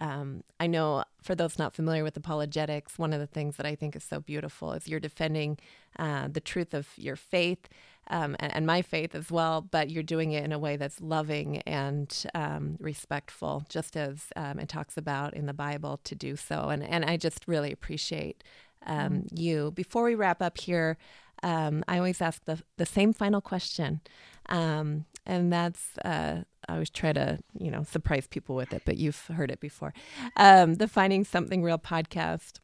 [0.00, 3.74] um, I know for those not familiar with apologetics, one of the things that I
[3.74, 5.58] think is so beautiful is you're defending
[5.98, 7.68] uh, the truth of your faith.
[8.10, 10.98] Um, and, and, my faith as well, but you're doing it in a way that's
[11.02, 16.34] loving and um, respectful, just as um, it talks about in the Bible to do
[16.34, 16.70] so.
[16.70, 18.42] And and I just really appreciate
[18.86, 19.36] um, mm-hmm.
[19.36, 19.72] you.
[19.72, 20.96] Before we wrap up here,
[21.42, 24.00] um, I always ask the, the same final question.
[24.48, 28.96] Um, and that's, uh, I always try to, you know, surprise people with it, but
[28.96, 29.92] you've heard it before.
[30.36, 32.60] Um, the Finding Something Real podcast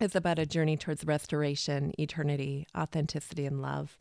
[0.00, 3.96] is about a journey towards restoration, eternity, authenticity, and love.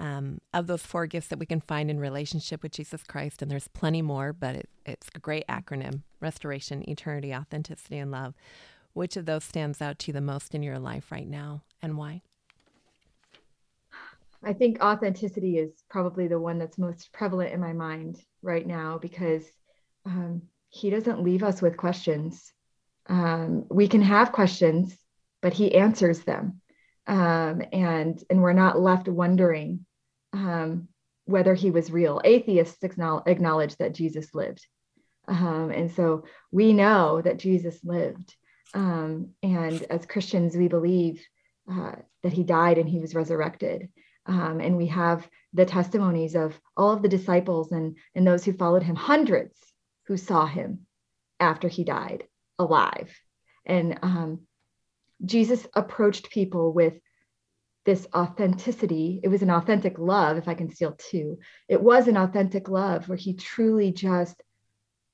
[0.00, 3.50] Um, of those four gifts that we can find in relationship with Jesus Christ, and
[3.50, 8.34] there's plenty more, but it, it's a great acronym restoration, eternity, authenticity, and love.
[8.92, 11.96] Which of those stands out to you the most in your life right now and
[11.96, 12.22] why?
[14.42, 18.98] I think authenticity is probably the one that's most prevalent in my mind right now
[18.98, 19.44] because
[20.06, 22.52] um, he doesn't leave us with questions.
[23.08, 24.96] Um, we can have questions,
[25.42, 26.60] but he answers them.
[27.06, 29.86] Um, and, and we're not left wondering
[30.32, 30.88] um,
[31.24, 32.20] whether he was real.
[32.24, 34.66] Atheists acknowledge that Jesus lived.
[35.26, 38.34] Um, and so we know that Jesus lived.
[38.74, 41.24] Um, and as Christians, we believe
[41.70, 43.88] uh, that he died and he was resurrected.
[44.26, 48.52] Um, and we have the testimonies of all of the disciples and, and those who
[48.52, 49.58] followed him, hundreds
[50.06, 50.86] who saw him
[51.40, 52.24] after he died
[52.58, 53.14] alive.
[53.64, 54.40] And um,
[55.24, 56.94] Jesus approached people with
[57.88, 59.18] this authenticity.
[59.22, 61.38] It was an authentic love, if I can steal two.
[61.70, 64.42] It was an authentic love where he truly just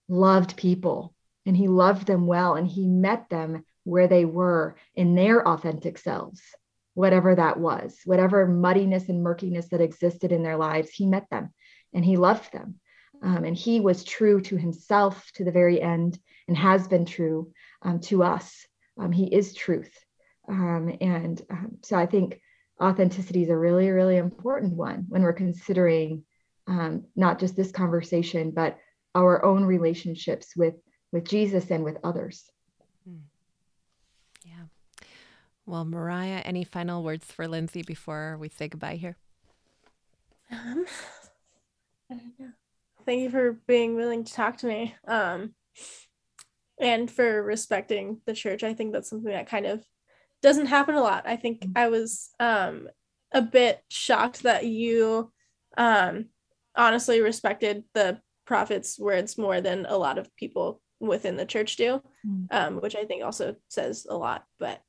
[0.09, 1.15] loved people
[1.47, 5.99] and he loved them well and he met them where they were in their authentic
[5.99, 6.43] selves
[6.95, 11.53] whatever that was whatever muddiness and murkiness that existed in their lives he met them
[11.93, 12.75] and he loved them
[13.23, 16.19] um, and he was true to himself to the very end
[16.49, 17.53] and has been true
[17.83, 18.67] um, to us
[18.99, 19.93] um, he is truth
[20.49, 22.41] um, and um, so i think
[22.83, 26.25] authenticity is a really really important one when we're considering
[26.67, 28.79] um, not just this conversation but
[29.15, 30.75] our own relationships with
[31.13, 32.51] with Jesus and with others.
[33.07, 33.19] Hmm.
[34.45, 34.65] Yeah.
[35.65, 39.17] Well, Mariah, any final words for Lindsay before we say goodbye here?
[40.51, 40.85] Um,
[42.11, 42.51] I don't know.
[43.07, 44.95] Thank you for being willing to talk to me.
[45.07, 45.55] Um,
[46.81, 48.63] and for respecting the church.
[48.63, 49.85] I think that's something that kind of
[50.45, 51.27] doesn't happen a lot.
[51.27, 52.89] I think I was um
[53.33, 55.33] a bit shocked that you
[55.79, 56.27] um
[56.77, 62.03] honestly respected the prophet's words more than a lot of people within the church do,
[62.27, 62.47] mm.
[62.51, 64.45] um, which I think also says a lot.
[64.59, 64.83] But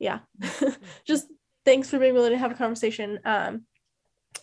[0.00, 0.18] yeah,
[1.06, 1.28] just
[1.64, 3.66] thanks for being willing to have a conversation um,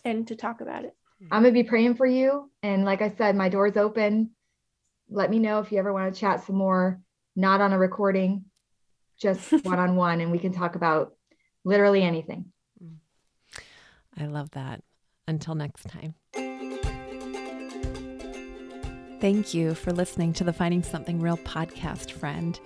[0.06, 0.94] and to talk about it.
[1.30, 4.30] I'm gonna be praying for you, and like I said, my door's open.
[5.10, 7.00] Let me know if you ever want to chat some more.
[7.38, 8.46] Not on a recording,
[9.18, 11.14] just one on one, and we can talk about
[11.64, 12.46] literally anything.
[14.18, 14.82] I love that.
[15.28, 16.14] Until next time.
[19.20, 22.60] Thank you for listening to the Finding Something Real podcast, friend.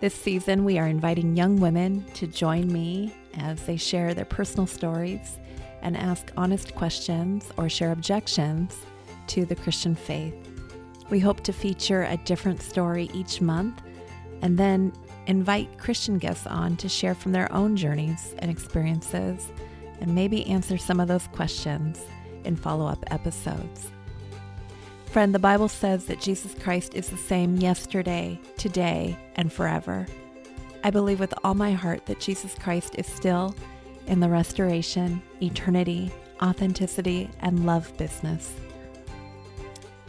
[0.00, 4.66] This season, we are inviting young women to join me as they share their personal
[4.66, 5.38] stories
[5.82, 8.78] and ask honest questions or share objections
[9.26, 10.34] to the Christian faith.
[11.10, 13.82] We hope to feature a different story each month
[14.42, 14.92] and then
[15.30, 19.46] invite Christian guests on to share from their own journeys and experiences
[20.00, 22.00] and maybe answer some of those questions
[22.42, 23.92] in follow up episodes.
[25.06, 30.04] Friend, the Bible says that Jesus Christ is the same yesterday, today, and forever.
[30.82, 33.54] I believe with all my heart that Jesus Christ is still
[34.08, 36.10] in the restoration, eternity,
[36.42, 38.52] authenticity, and love business.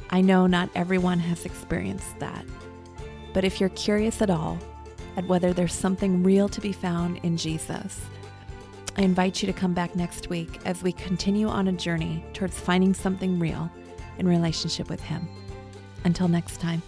[0.10, 2.44] I know not everyone has experienced that,
[3.34, 4.58] but if you're curious at all
[5.18, 8.02] at whether there's something real to be found in Jesus,
[8.98, 12.60] I invite you to come back next week as we continue on a journey towards
[12.60, 13.72] finding something real
[14.18, 15.28] in relationship with Him.
[16.04, 16.82] Until next time.